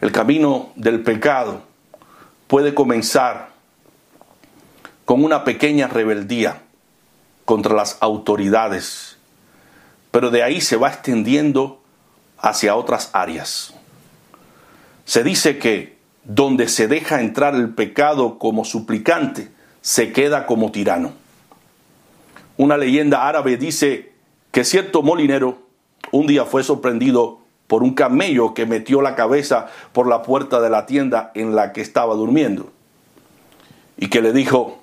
El 0.01 0.11
camino 0.11 0.69
del 0.75 1.01
pecado 1.01 1.61
puede 2.47 2.73
comenzar 2.73 3.49
con 5.05 5.23
una 5.23 5.43
pequeña 5.43 5.87
rebeldía 5.87 6.61
contra 7.45 7.75
las 7.75 7.97
autoridades, 8.01 9.14
pero 10.15 10.31
de 10.31 10.43
ahí 10.43 10.61
se 10.61 10.77
va 10.77 10.87
extendiendo 10.87 11.81
hacia 12.37 12.77
otras 12.77 13.09
áreas. 13.11 13.73
Se 15.03 15.25
dice 15.25 15.57
que 15.57 15.97
donde 16.23 16.69
se 16.69 16.87
deja 16.87 17.19
entrar 17.19 17.53
el 17.53 17.71
pecado 17.71 18.39
como 18.39 18.63
suplicante, 18.63 19.51
se 19.81 20.13
queda 20.13 20.45
como 20.45 20.71
tirano. 20.71 21.11
Una 22.55 22.77
leyenda 22.77 23.27
árabe 23.27 23.57
dice 23.57 24.13
que 24.51 24.63
cierto 24.63 25.01
molinero 25.01 25.57
un 26.11 26.27
día 26.27 26.45
fue 26.45 26.63
sorprendido 26.63 27.39
por 27.67 27.83
un 27.83 27.93
camello 27.93 28.53
que 28.53 28.65
metió 28.65 29.01
la 29.01 29.15
cabeza 29.15 29.67
por 29.91 30.07
la 30.07 30.21
puerta 30.21 30.61
de 30.61 30.69
la 30.69 30.85
tienda 30.85 31.33
en 31.35 31.57
la 31.57 31.73
que 31.73 31.81
estaba 31.81 32.15
durmiendo 32.15 32.71
y 33.97 34.07
que 34.07 34.21
le 34.21 34.31
dijo, 34.31 34.79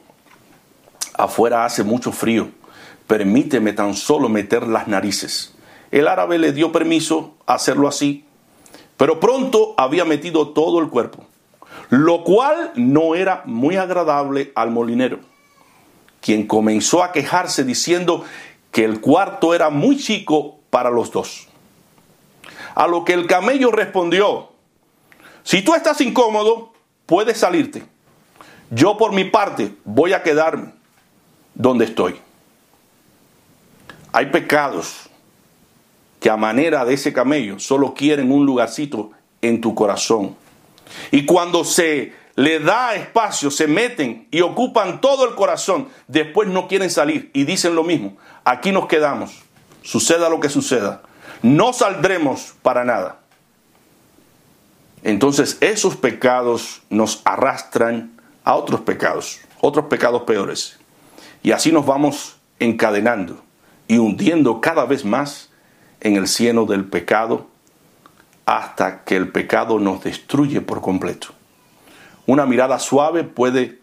afuera 1.15 1.65
hace 1.65 1.85
mucho 1.85 2.13
frío, 2.13 2.51
permíteme 3.07 3.73
tan 3.73 3.95
solo 3.95 4.29
meter 4.29 4.67
las 4.67 4.89
narices. 4.89 5.55
El 5.91 6.09
árabe 6.09 6.39
le 6.39 6.53
dio 6.53 6.73
permiso 6.73 7.35
a 7.47 7.55
hacerlo 7.55 7.89
así, 7.89 8.25
pero 8.97 9.21
pronto 9.21 9.75
había 9.77 10.05
metido 10.05 10.49
todo 10.49 10.81
el 10.81 10.89
cuerpo, 10.89 11.25
lo 11.91 12.25
cual 12.25 12.73
no 12.77 13.15
era 13.15 13.43
muy 13.45 13.77
agradable 13.77 14.53
al 14.55 14.71
molinero 14.71 15.33
quien 16.23 16.47
comenzó 16.47 17.03
a 17.03 17.13
quejarse 17.13 17.65
diciendo 17.65 18.25
que 18.71 18.85
el 18.85 19.01
cuarto 19.03 19.55
era 19.55 19.69
muy 19.69 19.99
chico 19.99 20.61
para 20.71 20.89
los 20.89 21.11
dos. 21.11 21.49
A 22.75 22.87
lo 22.87 23.05
que 23.05 23.13
el 23.13 23.27
camello 23.27 23.71
respondió, 23.71 24.53
si 25.43 25.61
tú 25.61 25.75
estás 25.75 26.01
incómodo, 26.01 26.73
puedes 27.05 27.39
salirte. 27.39 27.83
Yo 28.71 28.97
por 28.97 29.13
mi 29.13 29.25
parte 29.25 29.75
voy 29.85 30.15
a 30.15 30.23
quedarme 30.23 30.73
donde 31.55 31.85
estoy. 31.85 32.19
Hay 34.13 34.27
pecados 34.27 35.09
que 36.21 36.31
a 36.31 36.37
manera 36.37 36.85
de 36.85 36.95
ese 36.95 37.13
camello 37.13 37.59
solo 37.59 37.95
quieren 37.95 38.31
un 38.31 38.47
lugarcito 38.47 39.11
en 39.41 39.61
tu 39.61 39.75
corazón. 39.75 40.37
Y 41.11 41.25
cuando 41.25 41.65
se 41.65 42.13
le 42.37 42.61
da 42.61 42.95
espacio, 42.95 43.51
se 43.51 43.67
meten 43.67 44.29
y 44.31 44.43
ocupan 44.43 45.01
todo 45.01 45.29
el 45.29 45.35
corazón, 45.35 45.89
después 46.07 46.49
no 46.49 46.69
quieren 46.69 46.91
salir 46.91 47.31
y 47.35 47.45
dicen 47.45 47.75
lo 47.75 47.83
mismo, 47.83 48.17
aquí 48.45 48.71
nos 48.71 48.87
quedamos, 48.87 49.43
suceda 49.83 50.29
lo 50.29 50.41
que 50.41 50.49
suceda, 50.49 51.03
no 51.43 51.73
saldremos 51.73 52.55
para 52.63 52.85
nada. 52.85 53.19
Entonces 55.03 55.59
esos 55.61 55.97
pecados 55.97 56.83
nos 56.89 57.23
arrastran 57.25 58.21
a 58.45 58.55
otros 58.55 58.83
pecados, 58.83 59.41
otros 59.61 59.87
pecados 59.87 60.23
peores. 60.23 60.79
Y 61.43 61.51
así 61.51 61.73
nos 61.73 61.85
vamos 61.85 62.37
encadenando 62.61 63.43
y 63.89 63.99
hundiendo 63.99 64.61
cada 64.61 64.85
vez 64.85 65.05
más 65.05 65.51
en 66.01 66.17
el 66.17 66.27
cieno 66.27 66.65
del 66.65 66.85
pecado 66.85 67.47
hasta 68.47 69.05
que 69.05 69.17
el 69.17 69.29
pecado 69.29 69.79
nos 69.79 70.03
destruye 70.03 70.61
por 70.61 70.81
completo. 70.81 71.29
Una 72.27 72.47
mirada 72.47 72.79
suave 72.79 73.25
puede, 73.25 73.79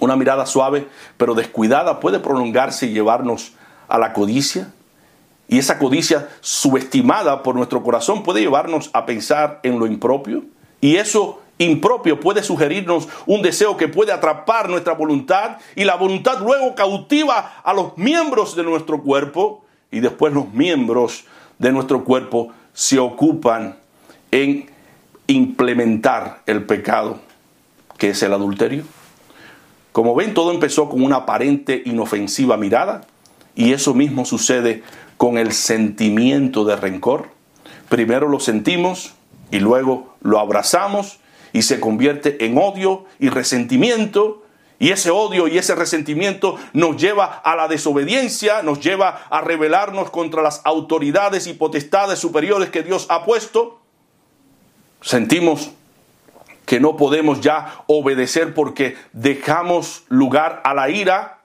una 0.00 0.16
mirada 0.16 0.46
suave 0.46 0.88
pero 1.16 1.34
descuidada 1.34 2.00
puede 2.00 2.18
prolongarse 2.18 2.86
y 2.86 2.92
llevarnos 2.92 3.52
a 3.88 3.98
la 3.98 4.12
codicia. 4.12 4.72
Y 5.48 5.58
esa 5.58 5.78
codicia 5.78 6.28
subestimada 6.40 7.42
por 7.42 7.54
nuestro 7.54 7.82
corazón 7.82 8.22
puede 8.22 8.40
llevarnos 8.40 8.90
a 8.92 9.06
pensar 9.06 9.60
en 9.62 9.78
lo 9.78 9.86
impropio. 9.86 10.44
Y 10.80 10.96
eso 10.96 11.40
impropio 11.58 12.20
puede 12.20 12.42
sugerirnos 12.42 13.08
un 13.26 13.42
deseo 13.42 13.76
que 13.76 13.88
puede 13.88 14.12
atrapar 14.12 14.68
nuestra 14.68 14.94
voluntad 14.94 15.58
y 15.74 15.84
la 15.84 15.96
voluntad 15.96 16.40
luego 16.40 16.74
cautiva 16.74 17.60
a 17.64 17.72
los 17.72 17.96
miembros 17.96 18.56
de 18.56 18.62
nuestro 18.62 19.02
cuerpo 19.02 19.64
y 19.90 20.00
después 20.00 20.32
los 20.32 20.52
miembros 20.52 21.24
de 21.58 21.72
nuestro 21.72 22.04
cuerpo 22.04 22.52
se 22.72 22.98
ocupan 22.98 23.76
en 24.30 24.68
implementar 25.26 26.42
el 26.46 26.64
pecado 26.64 27.20
que 27.96 28.10
es 28.10 28.22
el 28.22 28.32
adulterio. 28.32 28.84
Como 29.92 30.14
ven, 30.14 30.34
todo 30.34 30.52
empezó 30.52 30.90
con 30.90 31.02
una 31.02 31.16
aparente 31.16 31.82
inofensiva 31.86 32.58
mirada 32.58 33.06
y 33.54 33.72
eso 33.72 33.94
mismo 33.94 34.26
sucede 34.26 34.82
con 35.16 35.38
el 35.38 35.52
sentimiento 35.52 36.66
de 36.66 36.76
rencor. 36.76 37.30
Primero 37.88 38.28
lo 38.28 38.38
sentimos 38.38 39.14
y 39.50 39.60
luego 39.60 40.14
lo 40.20 40.38
abrazamos 40.38 41.18
y 41.56 41.62
se 41.62 41.80
convierte 41.80 42.44
en 42.44 42.58
odio 42.58 43.06
y 43.18 43.30
resentimiento. 43.30 44.42
Y 44.78 44.90
ese 44.90 45.10
odio 45.10 45.48
y 45.48 45.56
ese 45.56 45.74
resentimiento 45.74 46.56
nos 46.74 46.98
lleva 46.98 47.24
a 47.24 47.56
la 47.56 47.66
desobediencia, 47.66 48.62
nos 48.62 48.80
lleva 48.80 49.22
a 49.30 49.40
rebelarnos 49.40 50.10
contra 50.10 50.42
las 50.42 50.60
autoridades 50.64 51.46
y 51.46 51.54
potestades 51.54 52.18
superiores 52.18 52.68
que 52.68 52.82
Dios 52.82 53.06
ha 53.08 53.24
puesto. 53.24 53.80
Sentimos 55.00 55.70
que 56.66 56.78
no 56.78 56.98
podemos 56.98 57.40
ya 57.40 57.84
obedecer 57.86 58.52
porque 58.52 58.96
dejamos 59.14 60.04
lugar 60.10 60.60
a 60.62 60.74
la 60.74 60.90
ira 60.90 61.38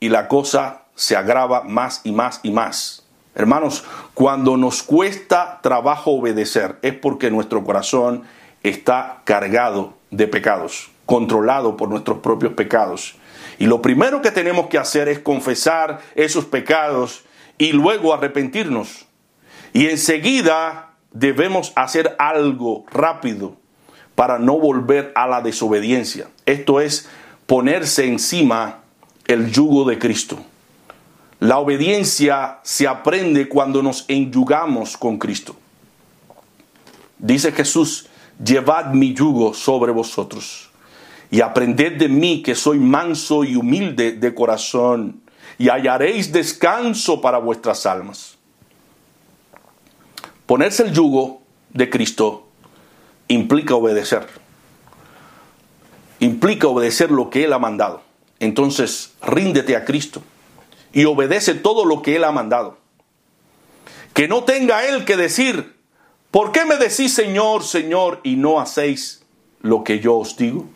y 0.00 0.10
la 0.10 0.28
cosa 0.28 0.82
se 0.96 1.16
agrava 1.16 1.62
más 1.62 2.02
y 2.04 2.12
más 2.12 2.40
y 2.42 2.50
más. 2.50 3.06
Hermanos, 3.34 3.84
cuando 4.12 4.58
nos 4.58 4.82
cuesta 4.82 5.60
trabajo 5.62 6.10
obedecer 6.10 6.78
es 6.82 6.92
porque 6.92 7.30
nuestro 7.30 7.64
corazón 7.64 8.24
está 8.62 9.22
cargado 9.24 9.94
de 10.10 10.26
pecados, 10.26 10.90
controlado 11.04 11.76
por 11.76 11.88
nuestros 11.88 12.18
propios 12.18 12.54
pecados. 12.54 13.16
Y 13.58 13.66
lo 13.66 13.80
primero 13.80 14.22
que 14.22 14.30
tenemos 14.30 14.66
que 14.66 14.78
hacer 14.78 15.08
es 15.08 15.18
confesar 15.18 16.00
esos 16.14 16.44
pecados 16.44 17.24
y 17.58 17.72
luego 17.72 18.12
arrepentirnos. 18.12 19.06
Y 19.72 19.86
enseguida 19.86 20.90
debemos 21.12 21.72
hacer 21.76 22.14
algo 22.18 22.84
rápido 22.90 23.56
para 24.14 24.38
no 24.38 24.58
volver 24.58 25.12
a 25.14 25.26
la 25.26 25.40
desobediencia. 25.40 26.28
Esto 26.46 26.80
es 26.80 27.08
ponerse 27.46 28.06
encima 28.06 28.80
el 29.26 29.50
yugo 29.50 29.84
de 29.84 29.98
Cristo. 29.98 30.38
La 31.38 31.58
obediencia 31.58 32.60
se 32.62 32.88
aprende 32.88 33.48
cuando 33.48 33.82
nos 33.82 34.04
enyugamos 34.08 34.96
con 34.96 35.18
Cristo. 35.18 35.56
Dice 37.18 37.52
Jesús 37.52 38.08
llevad 38.44 38.92
mi 38.92 39.14
yugo 39.14 39.54
sobre 39.54 39.92
vosotros 39.92 40.70
y 41.30 41.40
aprended 41.40 41.98
de 41.98 42.08
mí 42.08 42.42
que 42.42 42.54
soy 42.54 42.78
manso 42.78 43.44
y 43.44 43.56
humilde 43.56 44.12
de 44.12 44.34
corazón 44.34 45.22
y 45.58 45.68
hallaréis 45.68 46.32
descanso 46.32 47.20
para 47.20 47.38
vuestras 47.38 47.86
almas. 47.86 48.36
Ponerse 50.46 50.84
el 50.84 50.92
yugo 50.92 51.42
de 51.70 51.90
Cristo 51.90 52.46
implica 53.28 53.74
obedecer. 53.74 54.26
Implica 56.20 56.68
obedecer 56.68 57.10
lo 57.10 57.30
que 57.30 57.44
Él 57.44 57.52
ha 57.52 57.58
mandado. 57.58 58.02
Entonces, 58.38 59.14
ríndete 59.22 59.76
a 59.76 59.84
Cristo 59.84 60.22
y 60.92 61.04
obedece 61.04 61.54
todo 61.54 61.84
lo 61.84 62.02
que 62.02 62.16
Él 62.16 62.24
ha 62.24 62.32
mandado. 62.32 62.78
Que 64.14 64.28
no 64.28 64.44
tenga 64.44 64.86
Él 64.86 65.04
que 65.04 65.16
decir, 65.16 65.75
¿por 66.30 66.52
qué 66.52 66.64
me 66.64 66.76
decís 66.76 67.14
Señor, 67.14 67.62
Señor 67.62 68.20
y 68.22 68.36
no 68.36 68.60
hacéis 68.60 69.24
lo 69.60 69.84
que 69.84 70.00
yo 70.00 70.16
os 70.16 70.36
digo? 70.36 70.66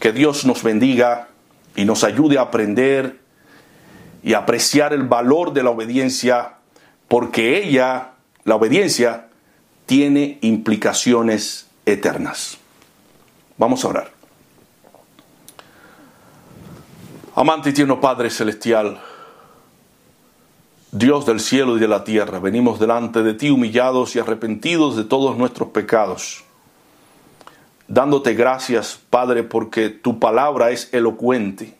Que 0.00 0.12
Dios 0.12 0.44
nos 0.44 0.62
bendiga 0.62 1.28
y 1.76 1.84
nos 1.84 2.04
ayude 2.04 2.38
a 2.38 2.42
aprender 2.42 3.20
y 4.22 4.34
apreciar 4.34 4.92
el 4.92 5.04
valor 5.04 5.52
de 5.52 5.62
la 5.62 5.70
obediencia, 5.70 6.54
porque 7.08 7.58
ella, 7.58 8.12
la 8.44 8.56
obediencia, 8.56 9.28
tiene 9.86 10.38
implicaciones 10.42 11.66
eternas. 11.86 12.58
Vamos 13.58 13.84
a 13.84 13.88
orar. 13.88 14.10
Amante 17.34 17.70
y 17.70 17.72
tierno 17.72 18.00
Padre 18.00 18.30
Celestial, 18.30 19.00
Dios 20.94 21.24
del 21.24 21.40
cielo 21.40 21.78
y 21.78 21.80
de 21.80 21.88
la 21.88 22.04
tierra, 22.04 22.38
venimos 22.38 22.78
delante 22.78 23.22
de 23.22 23.32
ti 23.32 23.48
humillados 23.48 24.14
y 24.14 24.18
arrepentidos 24.18 24.94
de 24.94 25.04
todos 25.04 25.38
nuestros 25.38 25.70
pecados, 25.70 26.44
dándote 27.88 28.34
gracias, 28.34 29.00
Padre, 29.08 29.42
porque 29.42 29.88
tu 29.88 30.18
palabra 30.18 30.70
es 30.70 30.92
elocuente 30.92 31.74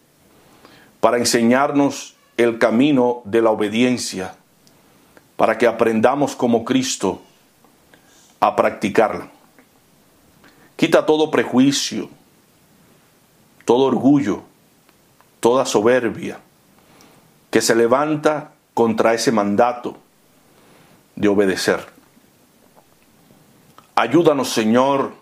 para 1.00 1.18
enseñarnos 1.18 2.16
el 2.38 2.58
camino 2.58 3.20
de 3.26 3.42
la 3.42 3.50
obediencia, 3.50 4.34
para 5.36 5.58
que 5.58 5.66
aprendamos 5.66 6.34
como 6.34 6.64
Cristo 6.64 7.20
a 8.40 8.56
practicarla. 8.56 9.28
Quita 10.74 11.04
todo 11.04 11.30
prejuicio, 11.30 12.08
todo 13.66 13.84
orgullo, 13.84 14.42
toda 15.38 15.66
soberbia 15.66 16.40
que 17.50 17.60
se 17.60 17.74
levanta 17.74 18.52
contra 18.74 19.14
ese 19.14 19.32
mandato 19.32 19.96
de 21.16 21.28
obedecer. 21.28 21.86
Ayúdanos, 23.94 24.50
Señor, 24.50 25.12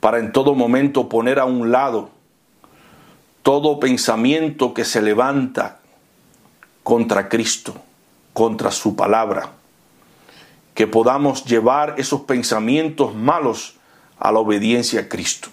para 0.00 0.18
en 0.18 0.32
todo 0.32 0.54
momento 0.54 1.08
poner 1.08 1.38
a 1.38 1.46
un 1.46 1.72
lado 1.72 2.10
todo 3.42 3.78
pensamiento 3.78 4.74
que 4.74 4.84
se 4.84 5.00
levanta 5.00 5.78
contra 6.82 7.28
Cristo, 7.28 7.76
contra 8.32 8.70
su 8.70 8.96
palabra. 8.96 9.52
Que 10.74 10.86
podamos 10.86 11.44
llevar 11.44 11.94
esos 11.96 12.22
pensamientos 12.22 13.14
malos 13.14 13.76
a 14.18 14.30
la 14.30 14.40
obediencia 14.40 15.00
a 15.02 15.08
Cristo. 15.08 15.48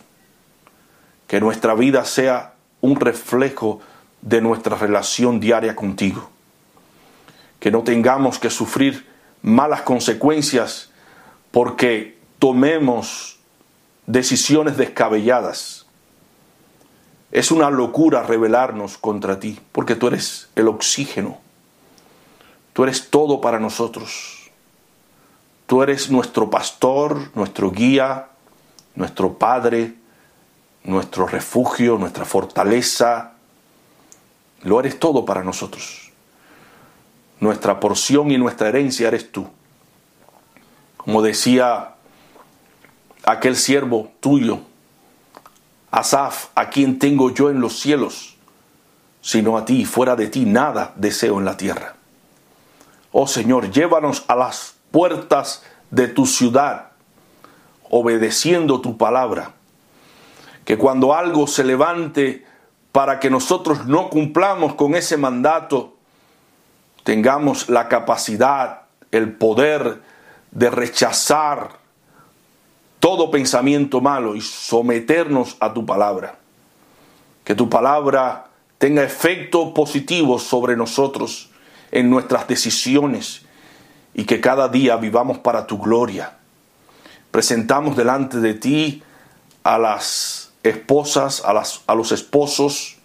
Que 1.28 1.39
nuestra 1.39 1.76
vida 1.76 2.03
sea 2.03 2.55
un 2.82 2.95
reflejo 2.95 3.80
de 4.21 4.41
nuestra 4.41 4.76
relación 4.76 5.39
diaria 5.39 5.76
contigo. 5.76 6.33
Que 7.64 7.72
no 7.72 7.84
tengamos 7.84 8.39
que 8.39 8.49
sufrir 8.49 9.07
malas 9.41 9.84
consecuencias 9.84 10.91
porque 11.51 12.20
tomemos 12.38 13.39
decisiones 14.05 14.76
descabelladas. 14.76 15.86
Es 17.32 17.51
una 17.51 17.70
locura 17.70 18.24
rebelarnos 18.24 18.97
contra 18.97 19.39
ti, 19.39 19.61
porque 19.72 19.95
tú 19.95 20.07
eres 20.07 20.49
el 20.57 20.68
oxígeno. 20.68 21.39
Tú 22.74 22.84
eres 22.84 23.09
todo 23.09 23.39
para 23.39 23.61
nosotros. 23.61 24.51
Tú 25.66 25.84
eres 25.84 26.11
nuestro 26.11 26.49
pastor, 26.49 27.32
nuestro 27.34 27.72
guía, 27.72 28.28
nuestro 28.93 29.38
padre, 29.38 29.95
nuestro 30.84 31.28
refugio, 31.28 31.97
nuestra 31.97 32.26
fortaleza. 32.26 33.36
Lo 34.64 34.82
eres 34.82 34.99
todo 34.99 35.24
para 35.24 35.45
nosotros. 35.45 36.03
Nuestra 37.40 37.80
porción 37.80 38.32
y 38.32 38.38
nuestra 38.38 38.70
herencia 38.70 39.08
eres 39.08 39.32
tú. 39.32 39.48
Como 40.98 41.22
decía 41.22 41.96
aquel 43.24 43.56
siervo 43.56 44.12
tuyo, 44.20 44.60
Asaf, 45.92 46.48
a 46.56 46.70
quien 46.70 46.98
tengo 46.98 47.30
yo 47.32 47.50
en 47.50 47.62
los 47.62 47.80
cielos, 47.80 48.36
sino 49.22 49.58
a 49.58 49.66
ti, 49.66 49.86
fuera 49.86 50.16
de 50.16 50.28
ti 50.28 50.46
nada 50.46 50.94
deseo 50.96 51.38
en 51.40 51.46
la 51.46 51.56
tierra. 51.56 51.96
Oh 53.12 53.28
Señor, 53.28 53.70
llévanos 53.70 54.26
a 54.28 54.36
las 54.36 54.76
puertas 54.92 55.64
de 55.92 56.08
tu 56.08 56.26
ciudad, 56.26 56.92
obedeciendo 57.90 58.82
tu 58.82 58.98
palabra 58.98 59.54
que 60.66 60.78
cuando 60.78 61.14
algo 61.14 61.48
se 61.48 61.64
levante 61.64 62.46
para 62.92 63.20
que 63.20 63.30
nosotros 63.30 63.86
no 63.86 64.10
cumplamos 64.10 64.76
con 64.76 64.96
ese 64.96 65.18
mandato, 65.18 65.93
tengamos 67.04 67.70
la 67.70 67.88
capacidad, 67.88 68.84
el 69.12 69.34
poder 69.34 70.01
de 70.51 70.70
rechazar 70.70 71.70
todo 72.99 73.32
pensamiento 73.32 74.01
malo 74.01 74.36
y 74.36 74.41
someternos 74.41 75.58
a 75.60 75.74
tu 75.74 75.86
palabra. 75.86 76.38
Que 77.43 77.56
tu 77.56 77.70
palabra 77.70 78.47
tenga 78.78 79.04
efecto 79.04 79.74
positivo 79.74 80.39
sobre 80.39 80.76
nosotros 80.76 81.49
en 81.91 82.10
nuestras 82.10 82.47
decisiones 82.47 83.45
y 84.14 84.26
que 84.26 84.41
cada 84.41 84.68
día 84.68 84.95
vivamos 84.97 85.38
para 85.39 85.68
tu 85.68 85.78
gloria. 85.78 86.38
Presentamos 87.32 87.97
delante 87.97 88.38
de 88.38 88.54
ti 88.54 89.04
a 89.64 89.78
las 89.78 90.51
esposas, 90.64 91.43
a, 91.45 91.54
las, 91.54 91.82
a 91.88 91.95
los 91.95 92.12
esposos, 92.12 92.97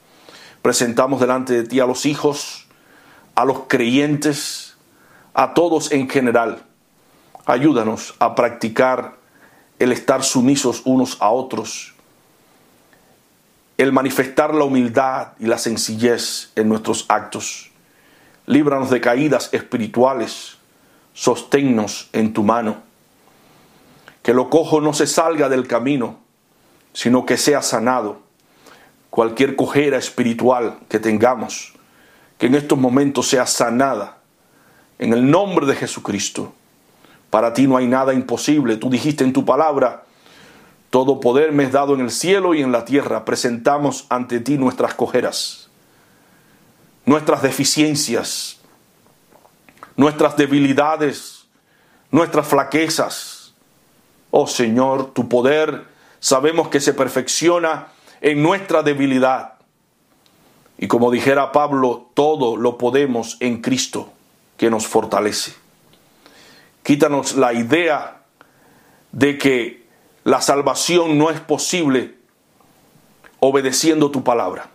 presentamos 0.62 1.20
delante 1.20 1.54
de 1.54 1.64
ti 1.64 1.80
a 1.80 1.86
los 1.86 2.06
hijos, 2.06 2.57
a 3.38 3.44
los 3.44 3.68
creyentes, 3.68 4.76
a 5.32 5.54
todos 5.54 5.92
en 5.92 6.10
general. 6.10 6.64
Ayúdanos 7.46 8.16
a 8.18 8.34
practicar 8.34 9.14
el 9.78 9.92
estar 9.92 10.24
sumisos 10.24 10.82
unos 10.84 11.18
a 11.20 11.30
otros, 11.30 11.94
el 13.76 13.92
manifestar 13.92 14.52
la 14.52 14.64
humildad 14.64 15.34
y 15.38 15.46
la 15.46 15.56
sencillez 15.56 16.50
en 16.56 16.68
nuestros 16.68 17.06
actos. 17.08 17.70
Líbranos 18.46 18.90
de 18.90 19.00
caídas 19.00 19.50
espirituales, 19.52 20.56
sosténnos 21.14 22.10
en 22.12 22.32
tu 22.32 22.42
mano. 22.42 22.78
Que 24.24 24.34
lo 24.34 24.50
cojo 24.50 24.80
no 24.80 24.92
se 24.92 25.06
salga 25.06 25.48
del 25.48 25.68
camino, 25.68 26.18
sino 26.92 27.24
que 27.24 27.36
sea 27.36 27.62
sanado. 27.62 28.18
Cualquier 29.10 29.54
cojera 29.54 29.96
espiritual 29.96 30.80
que 30.88 30.98
tengamos, 30.98 31.77
que 32.38 32.46
en 32.46 32.54
estos 32.54 32.78
momentos 32.78 33.28
sea 33.28 33.46
sanada. 33.46 34.18
En 34.98 35.12
el 35.12 35.30
nombre 35.30 35.66
de 35.66 35.76
Jesucristo. 35.76 36.54
Para 37.30 37.52
ti 37.52 37.66
no 37.66 37.76
hay 37.76 37.86
nada 37.86 38.14
imposible. 38.14 38.76
Tú 38.76 38.88
dijiste 38.88 39.22
en 39.22 39.32
tu 39.32 39.44
palabra, 39.44 40.04
todo 40.90 41.20
poder 41.20 41.52
me 41.52 41.64
es 41.64 41.72
dado 41.72 41.94
en 41.94 42.00
el 42.00 42.10
cielo 42.10 42.54
y 42.54 42.62
en 42.62 42.72
la 42.72 42.84
tierra. 42.84 43.24
Presentamos 43.24 44.06
ante 44.08 44.40
ti 44.40 44.56
nuestras 44.56 44.94
cojeras, 44.94 45.68
nuestras 47.04 47.42
deficiencias, 47.42 48.60
nuestras 49.96 50.36
debilidades, 50.36 51.46
nuestras 52.10 52.46
flaquezas. 52.46 53.52
Oh 54.30 54.46
Señor, 54.46 55.12
tu 55.12 55.28
poder 55.28 55.84
sabemos 56.20 56.68
que 56.68 56.80
se 56.80 56.94
perfecciona 56.94 57.88
en 58.20 58.42
nuestra 58.42 58.82
debilidad. 58.82 59.57
Y 60.78 60.86
como 60.86 61.10
dijera 61.10 61.52
Pablo, 61.52 62.08
todo 62.14 62.56
lo 62.56 62.78
podemos 62.78 63.36
en 63.40 63.60
Cristo 63.60 64.12
que 64.56 64.70
nos 64.70 64.86
fortalece. 64.86 65.54
Quítanos 66.82 67.36
la 67.36 67.52
idea 67.52 68.22
de 69.12 69.38
que 69.38 69.86
la 70.24 70.40
salvación 70.40 71.18
no 71.18 71.30
es 71.30 71.40
posible 71.40 72.14
obedeciendo 73.40 74.10
tu 74.10 74.24
palabra. 74.24 74.70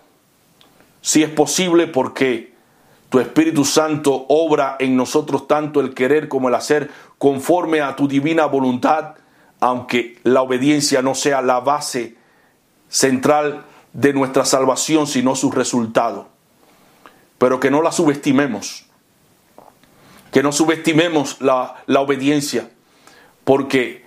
Si 1.02 1.24
es 1.24 1.30
posible 1.30 1.88
porque 1.88 2.54
tu 3.10 3.20
Espíritu 3.20 3.66
Santo 3.66 4.26
obra 4.30 4.76
en 4.80 4.96
nosotros 4.96 5.48
tanto 5.48 5.80
el 5.80 5.94
querer 5.94 6.28
como 6.28 6.50
el 6.50 6.56
hacer 6.56 6.90
conforme 7.18 7.82
a 7.82 7.96
tu 7.96 8.08
divina 8.08 8.46
voluntad 8.46 9.16
aunque 9.64 10.20
la 10.24 10.42
obediencia 10.42 11.02
no 11.02 11.16
sea 11.16 11.42
la 11.42 11.62
base 11.62 12.18
central 12.90 13.64
de 13.94 14.14
nuestra 14.14 14.46
salvación, 14.46 15.08
sino 15.08 15.36
su 15.36 15.52
resultado. 15.52 16.28
Pero 17.38 17.60
que 17.60 17.72
no 17.72 17.82
la 17.82 17.92
subestimemos, 17.92 18.86
que 20.32 20.44
no 20.44 20.52
subestimemos 20.52 21.42
la, 21.42 21.84
la 21.88 22.02
obediencia, 22.02 22.70
porque 23.44 24.04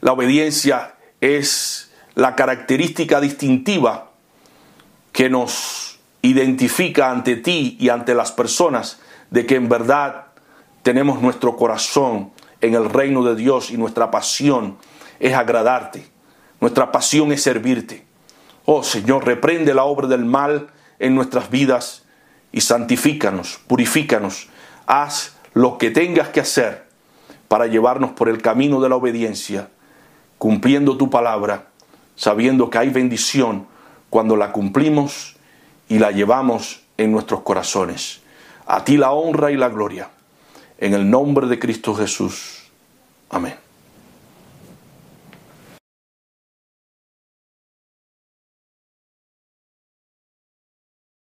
La 0.00 0.12
obediencia 0.12 0.94
es 1.20 1.90
la 2.14 2.36
característica 2.36 3.20
distintiva 3.20 4.12
que 5.12 5.28
nos 5.28 5.98
identifica 6.22 7.10
ante 7.10 7.36
ti 7.36 7.76
y 7.80 7.88
ante 7.88 8.14
las 8.14 8.30
personas 8.30 9.00
de 9.30 9.44
que 9.44 9.56
en 9.56 9.68
verdad 9.68 10.26
tenemos 10.82 11.20
nuestro 11.20 11.56
corazón 11.56 12.30
en 12.60 12.74
el 12.74 12.88
reino 12.88 13.24
de 13.24 13.34
Dios 13.34 13.70
y 13.70 13.76
nuestra 13.76 14.10
pasión 14.10 14.78
es 15.18 15.34
agradarte. 15.34 16.06
Nuestra 16.60 16.92
pasión 16.92 17.32
es 17.32 17.42
servirte. 17.42 18.06
Oh 18.70 18.82
Señor, 18.82 19.24
reprende 19.24 19.72
la 19.72 19.84
obra 19.84 20.08
del 20.08 20.26
mal 20.26 20.68
en 20.98 21.14
nuestras 21.14 21.48
vidas 21.48 22.04
y 22.52 22.60
santifícanos, 22.60 23.60
purifícanos. 23.66 24.48
Haz 24.86 25.36
lo 25.54 25.78
que 25.78 25.90
tengas 25.90 26.28
que 26.28 26.40
hacer 26.40 26.86
para 27.48 27.66
llevarnos 27.66 28.10
por 28.10 28.28
el 28.28 28.42
camino 28.42 28.82
de 28.82 28.90
la 28.90 28.96
obediencia, 28.96 29.70
cumpliendo 30.36 30.98
tu 30.98 31.08
palabra, 31.08 31.68
sabiendo 32.14 32.68
que 32.68 32.76
hay 32.76 32.90
bendición 32.90 33.66
cuando 34.10 34.36
la 34.36 34.52
cumplimos 34.52 35.36
y 35.88 35.98
la 35.98 36.10
llevamos 36.10 36.82
en 36.98 37.10
nuestros 37.10 37.40
corazones. 37.40 38.20
A 38.66 38.84
ti 38.84 38.98
la 38.98 39.12
honra 39.12 39.50
y 39.50 39.56
la 39.56 39.70
gloria. 39.70 40.10
En 40.76 40.92
el 40.92 41.08
nombre 41.08 41.46
de 41.46 41.58
Cristo 41.58 41.94
Jesús. 41.94 42.64
Amén. 43.30 43.67